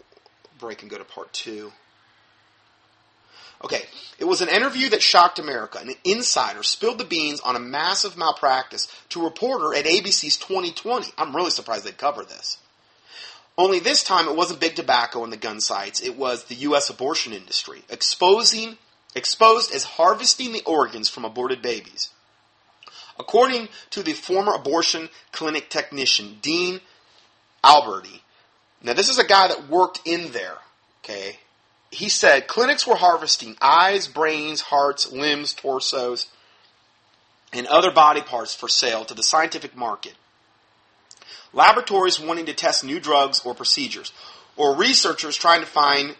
[0.58, 1.70] break and go to part two.
[3.62, 3.82] Okay,
[4.18, 5.78] it was an interview that shocked America.
[5.78, 11.12] An insider spilled the beans on a massive malpractice to a reporter at ABC's 2020.
[11.18, 12.58] I'm really surprised they cover this.
[13.58, 16.88] Only this time it wasn't big tobacco and the gun sites, it was the U.S.
[16.88, 18.78] abortion industry, exposing,
[19.14, 22.10] exposed as harvesting the organs from aborted babies.
[23.18, 26.80] According to the former abortion clinic technician, Dean
[27.62, 28.22] Alberty,
[28.82, 30.56] now this is a guy that worked in there,
[31.04, 31.38] okay?
[31.90, 36.28] He said clinics were harvesting eyes, brains, hearts, limbs, torsos,
[37.52, 40.14] and other body parts for sale to the scientific market
[41.52, 44.12] laboratories wanting to test new drugs or procedures,
[44.56, 46.14] or researchers trying to find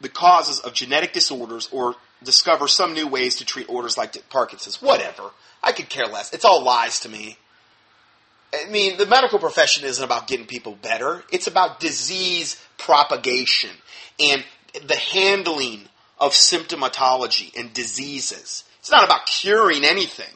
[0.00, 4.82] the causes of genetic disorders or discover some new ways to treat orders like Parkinson's.
[4.82, 5.30] Whatever.
[5.62, 6.32] I could care less.
[6.32, 7.38] It's all lies to me.
[8.54, 11.24] I mean, the medical profession isn't about getting people better.
[11.32, 13.70] It's about disease propagation
[14.20, 14.44] and
[14.86, 15.88] the handling
[16.18, 18.64] of symptomatology and diseases.
[18.80, 20.34] It's not about curing anything.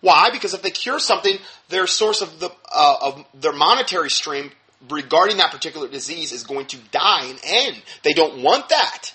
[0.00, 0.30] Why?
[0.30, 1.36] Because if they cure something,
[1.68, 4.50] their source of the uh, of their monetary stream
[4.88, 7.82] regarding that particular disease is going to die and end.
[8.02, 9.12] They don't want that.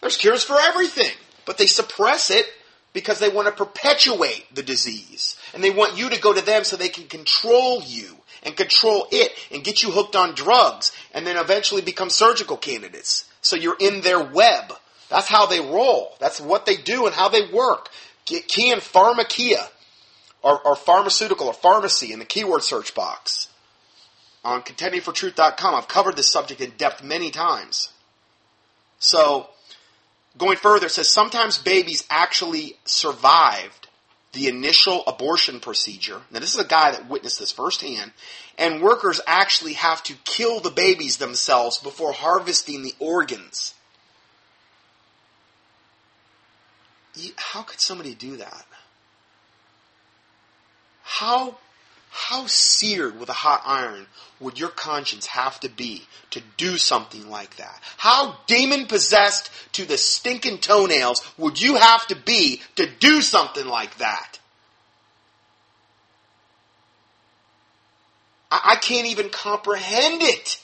[0.00, 1.12] There's cures for everything,
[1.44, 2.46] but they suppress it
[2.92, 5.36] because they want to perpetuate the disease.
[5.54, 9.06] And they want you to go to them so they can control you and control
[9.10, 13.24] it and get you hooked on drugs and then eventually become surgical candidates.
[13.40, 14.72] So you're in their web.
[15.08, 16.16] That's how they roll.
[16.20, 17.90] That's what they do and how they work.
[18.24, 19.68] Key in pharmakeia
[20.42, 23.48] or, or pharmaceutical or pharmacy in the keyword search box
[24.44, 25.74] on contendingfortruth.com.
[25.74, 27.90] I've covered this subject in depth many times.
[28.98, 29.48] So,
[30.38, 33.88] going further, it says sometimes babies actually survived
[34.32, 36.20] the initial abortion procedure.
[36.30, 38.12] Now, this is a guy that witnessed this firsthand.
[38.58, 43.74] And workers actually have to kill the babies themselves before harvesting the organs.
[47.36, 48.64] how could somebody do that?
[51.02, 51.58] How
[52.12, 54.06] how seared with a hot iron
[54.38, 57.80] would your conscience have to be to do something like that?
[57.96, 63.66] How demon possessed to the stinking toenails would you have to be to do something
[63.66, 64.38] like that?
[68.50, 70.62] I, I can't even comprehend it.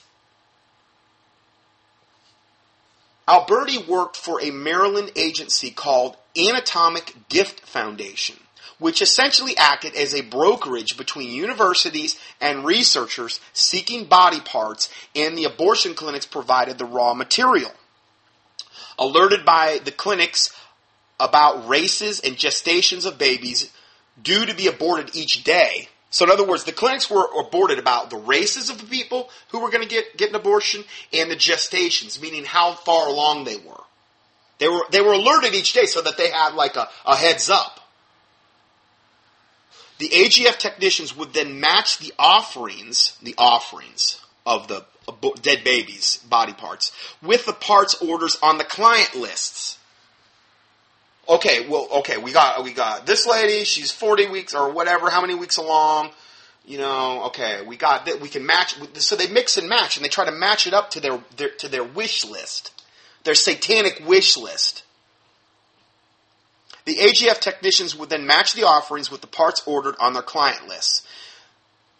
[3.27, 8.37] Alberty worked for a Maryland agency called Anatomic Gift Foundation,
[8.79, 15.43] which essentially acted as a brokerage between universities and researchers seeking body parts, and the
[15.43, 17.71] abortion clinics provided the raw material.
[18.97, 20.53] Alerted by the clinics
[21.19, 23.71] about races and gestations of babies
[24.21, 28.09] due to be aborted each day, so in other words, the clinics were aborted about
[28.09, 31.35] the races of the people who were going to get, get an abortion and the
[31.35, 33.83] gestations, meaning how far along they were.
[34.57, 37.49] They were, they were alerted each day so that they had like a, a heads
[37.49, 37.78] up.
[39.99, 44.85] The AGF technicians would then match the offerings, the offerings of the
[45.41, 46.91] dead babies' body parts,
[47.21, 49.79] with the parts orders on the client lists
[51.29, 53.63] okay, well, okay, we got we got this lady.
[53.63, 55.09] She's forty weeks or whatever.
[55.09, 56.11] How many weeks along?
[56.65, 58.19] You know, okay, we got that.
[58.19, 58.75] We can match.
[58.95, 61.49] So they mix and match, and they try to match it up to their, their
[61.49, 62.83] to their wish list,
[63.23, 64.83] their satanic wish list.
[66.89, 70.67] The AGF technicians would then match the offerings with the parts ordered on their client
[70.67, 71.05] lists.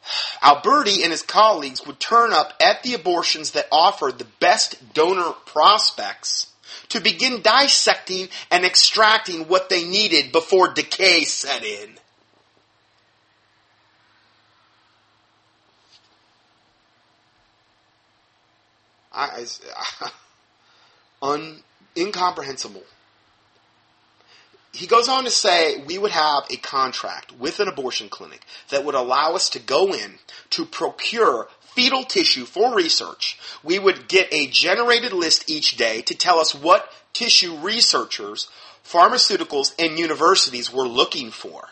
[0.42, 5.34] Alberty and his colleagues would turn up at the abortions that offered the best donor
[5.46, 6.52] prospects
[6.88, 11.92] to begin dissecting and extracting what they needed before decay set in.
[19.14, 19.46] I,
[20.02, 20.12] I,
[21.22, 21.64] un,
[21.96, 22.82] incomprehensible.
[24.80, 28.86] He goes on to say we would have a contract with an abortion clinic that
[28.86, 30.20] would allow us to go in
[30.52, 36.16] to procure fetal tissue for research, we would get a generated list each day to
[36.16, 38.48] tell us what tissue researchers,
[38.86, 41.68] pharmaceuticals, and universities were looking for.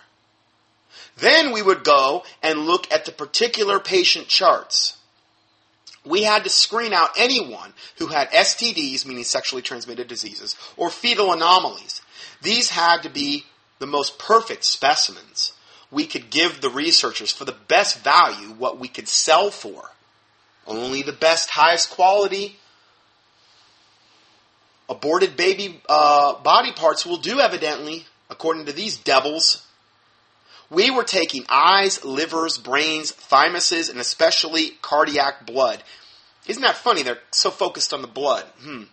[1.16, 4.98] Then we would go and look at the particular patient charts.
[6.06, 11.32] We had to screen out anyone who had STDs, meaning sexually transmitted diseases, or fetal
[11.32, 12.02] anomalies.
[12.42, 13.46] These had to be
[13.80, 15.54] the most perfect specimens
[15.90, 19.92] we could give the researchers for the best value what we could sell for.
[20.66, 22.58] Only the best, highest quality
[24.90, 29.66] aborted baby uh, body parts will do, evidently, according to these devils.
[30.70, 35.84] We were taking eyes, livers, brains, thymuses, and especially cardiac blood.
[36.46, 37.04] Isn't that funny?
[37.04, 38.46] They're so focused on the blood.
[38.60, 38.84] Hmm.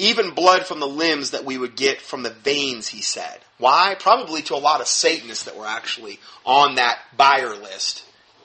[0.00, 3.38] Even blood from the limbs that we would get from the veins, he said.
[3.58, 3.94] Why?
[3.98, 8.04] Probably to a lot of Satanists that were actually on that buyer list.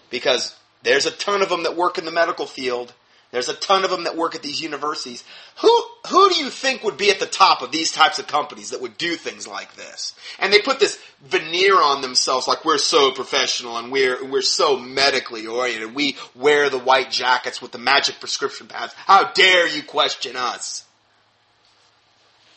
[0.09, 2.93] Because there's a ton of them that work in the medical field
[3.35, 5.21] there's a ton of them that work at these universities.
[5.57, 8.69] Who who do you think would be at the top of these types of companies
[8.69, 10.15] that would do things like this?
[10.39, 14.77] And they put this veneer on themselves like we're so professional and we're we're so
[14.77, 15.93] medically oriented.
[15.93, 18.93] We wear the white jackets with the magic prescription pads.
[18.93, 20.84] How dare you question us?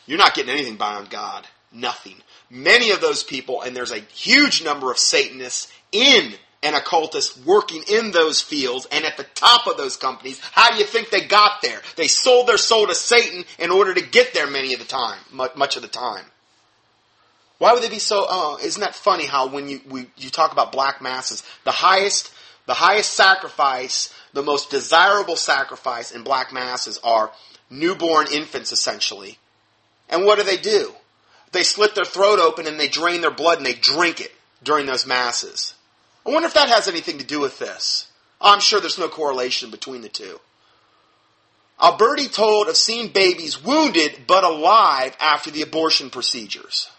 [0.09, 1.45] You're not getting anything beyond God.
[1.71, 2.15] Nothing.
[2.49, 6.33] Many of those people, and there's a huge number of Satanists in
[6.63, 10.77] and occultists working in those fields and at the top of those companies, how do
[10.77, 11.79] you think they got there?
[11.95, 15.19] They sold their soul to Satan in order to get there many of the time,
[15.31, 16.25] much of the time.
[17.59, 18.25] Why would they be so?
[18.27, 19.27] Oh, isn't that funny?
[19.27, 22.33] How when you we, you talk about black masses, the highest
[22.65, 27.31] the highest sacrifice, the most desirable sacrifice in black masses are
[27.69, 29.37] newborn infants, essentially.
[30.09, 30.93] And what do they do?
[31.51, 34.31] They slit their throat open and they drain their blood and they drink it
[34.63, 35.73] during those masses.
[36.25, 38.07] I wonder if that has anything to do with this.
[38.41, 40.39] Oh, I'm sure there's no correlation between the two.
[41.81, 46.89] Alberty told of seeing babies wounded but alive after the abortion procedures.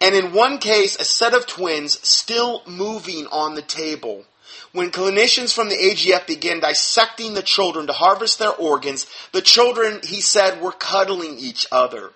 [0.00, 4.24] And in one case, a set of twins still moving on the table.
[4.72, 10.00] When clinicians from the AGF began dissecting the children to harvest their organs, the children,
[10.04, 12.12] he said, were cuddling each other.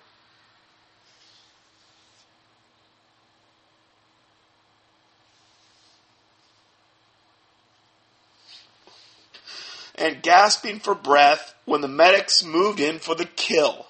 [10.00, 13.86] and gasping for breath when the medics moved in for the kill.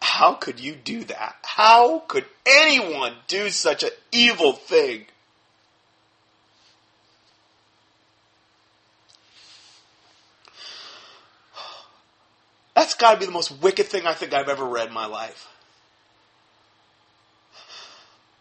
[0.00, 1.36] How could you do that?
[1.42, 5.04] How could anyone do such an evil thing?
[12.78, 15.06] That's got to be the most wicked thing I think I've ever read in my
[15.06, 15.48] life.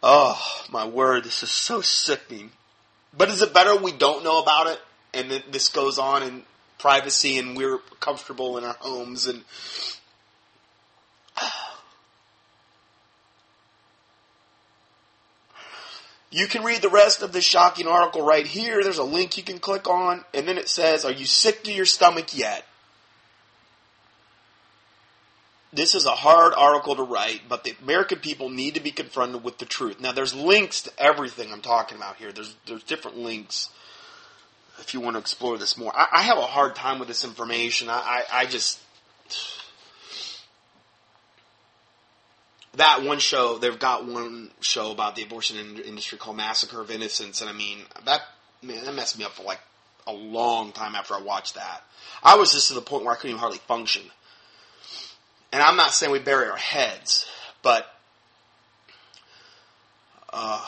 [0.03, 2.51] Oh, my word, this is so sickening.
[3.17, 4.79] But is it better we don't know about it?
[5.13, 6.43] and then this goes on in
[6.77, 9.43] privacy and we're comfortable in our homes and
[16.29, 18.83] You can read the rest of this shocking article right here.
[18.83, 21.71] There's a link you can click on, and then it says, Are you sick to
[21.71, 22.66] your stomach yet?
[25.77, 29.43] This is a hard article to write, but the American people need to be confronted
[29.43, 29.99] with the truth.
[29.99, 32.31] Now, there's links to everything I'm talking about here.
[32.31, 33.69] There's there's different links
[34.79, 35.95] if you want to explore this more.
[35.95, 37.89] I, I have a hard time with this information.
[37.89, 38.79] I, I, I just
[42.73, 47.39] that one show they've got one show about the abortion industry called Massacre of Innocence,
[47.41, 48.21] and I mean that
[48.63, 49.59] man that messed me up for like
[50.07, 51.83] a long time after I watched that.
[52.23, 54.01] I was just to the point where I couldn't even hardly function.
[55.51, 57.25] And I'm not saying we bury our heads,
[57.61, 57.87] but
[60.31, 60.65] uh,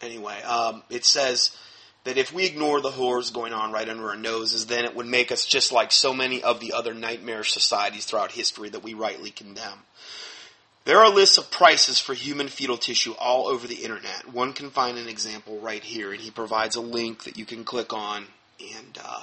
[0.00, 1.56] anyway, um, it says
[2.04, 5.06] that if we ignore the horrors going on right under our noses, then it would
[5.06, 8.94] make us just like so many of the other nightmarish societies throughout history that we
[8.94, 9.80] rightly condemn.
[10.84, 14.32] There are lists of prices for human fetal tissue all over the internet.
[14.32, 17.64] One can find an example right here, and he provides a link that you can
[17.64, 18.26] click on,
[18.60, 19.22] and uh,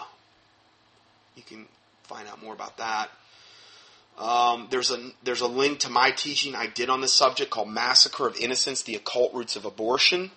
[1.35, 1.67] you can
[2.03, 3.11] find out more about that.
[4.21, 7.69] Um, there's a there's a link to my teaching I did on this subject called
[7.69, 10.31] "Massacre of Innocence: The Occult Roots of Abortion."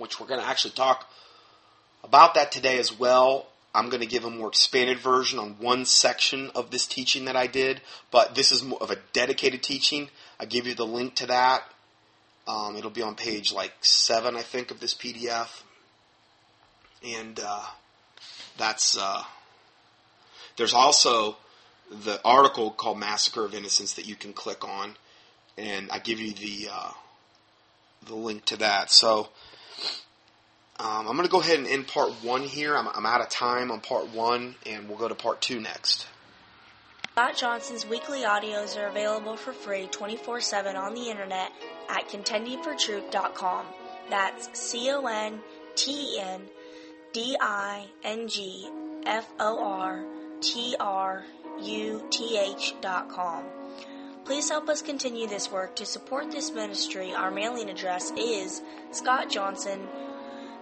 [0.00, 1.08] which we're going to actually talk
[2.02, 3.46] about that today as well.
[3.74, 7.36] I'm going to give a more expanded version on one section of this teaching that
[7.36, 10.08] I did, but this is more of a dedicated teaching.
[10.40, 11.62] I give you the link to that.
[12.48, 15.62] Um, it'll be on page like seven, I think, of this PDF,
[17.06, 17.66] and uh,
[18.56, 19.22] that's uh,
[20.56, 21.36] there's also
[21.90, 24.96] the article called "Massacre of Innocence" that you can click on,
[25.58, 26.90] and I give you the uh,
[28.06, 28.90] the link to that.
[28.90, 29.28] So
[30.78, 32.76] um, I'm going to go ahead and end part one here.
[32.76, 36.06] I'm, I'm out of time on part one, and we'll go to part two next.
[37.12, 41.52] Scott Johnson's weekly audios are available for free 24 7 on the internet
[41.90, 43.66] at contendingfortruth.com.
[44.08, 45.40] That's C O N
[45.74, 46.42] T E N
[47.12, 48.70] D I N G
[49.04, 50.02] F O R
[50.40, 51.24] T R
[51.62, 53.44] U T H dot com.
[54.24, 55.74] Please help us continue this work.
[55.76, 58.62] To support this ministry, our mailing address is
[58.92, 59.80] Scott Johnson,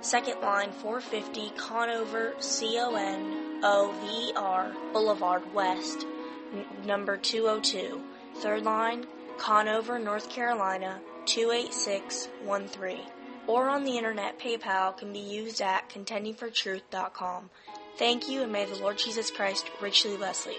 [0.01, 6.07] second line 450 Conover, C O N O V R Boulevard West,
[6.55, 8.01] n- number 202.
[8.37, 9.07] Third line,
[9.39, 13.01] Conover, North Carolina 28613.
[13.47, 17.51] Or on the internet, PayPal can be used at contendingfortruth.com.
[17.97, 20.53] Thank you, and may the Lord Jesus Christ richly bless you.